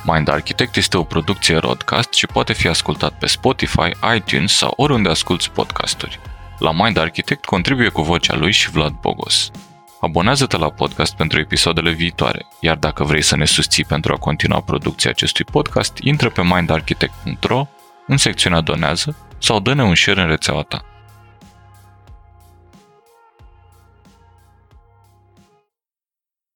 Mind 0.03 0.27
Architect 0.27 0.75
este 0.75 0.97
o 0.97 1.03
producție 1.03 1.57
Rodcast 1.57 2.13
și 2.13 2.25
poate 2.25 2.53
fi 2.53 2.67
ascultat 2.67 3.11
pe 3.11 3.25
Spotify, 3.25 3.89
iTunes 4.15 4.53
sau 4.53 4.73
oriunde 4.75 5.09
asculti 5.09 5.49
podcasturi. 5.49 6.19
La 6.59 6.71
Mind 6.71 6.97
Architect 6.97 7.45
contribuie 7.45 7.89
cu 7.89 8.01
vocea 8.01 8.35
lui 8.35 8.51
și 8.51 8.69
Vlad 8.69 8.93
Bogos. 9.01 9.51
Abonează-te 10.01 10.57
la 10.57 10.69
podcast 10.69 11.15
pentru 11.15 11.39
episoadele 11.39 11.91
viitoare, 11.91 12.45
iar 12.59 12.77
dacă 12.77 13.03
vrei 13.03 13.21
să 13.21 13.35
ne 13.35 13.45
susții 13.45 13.85
pentru 13.85 14.13
a 14.13 14.17
continua 14.17 14.61
producția 14.61 15.09
acestui 15.09 15.45
podcast, 15.45 15.97
intră 15.97 16.29
pe 16.29 16.41
mindarchitect.ro 16.43 17.67
în 18.07 18.17
secțiunea 18.17 18.61
Donează 18.61 19.15
sau 19.37 19.59
dă-ne 19.59 19.83
un 19.83 19.95
share 19.95 20.21
în 20.21 20.27
rețeaua 20.27 20.61
ta. 20.61 20.90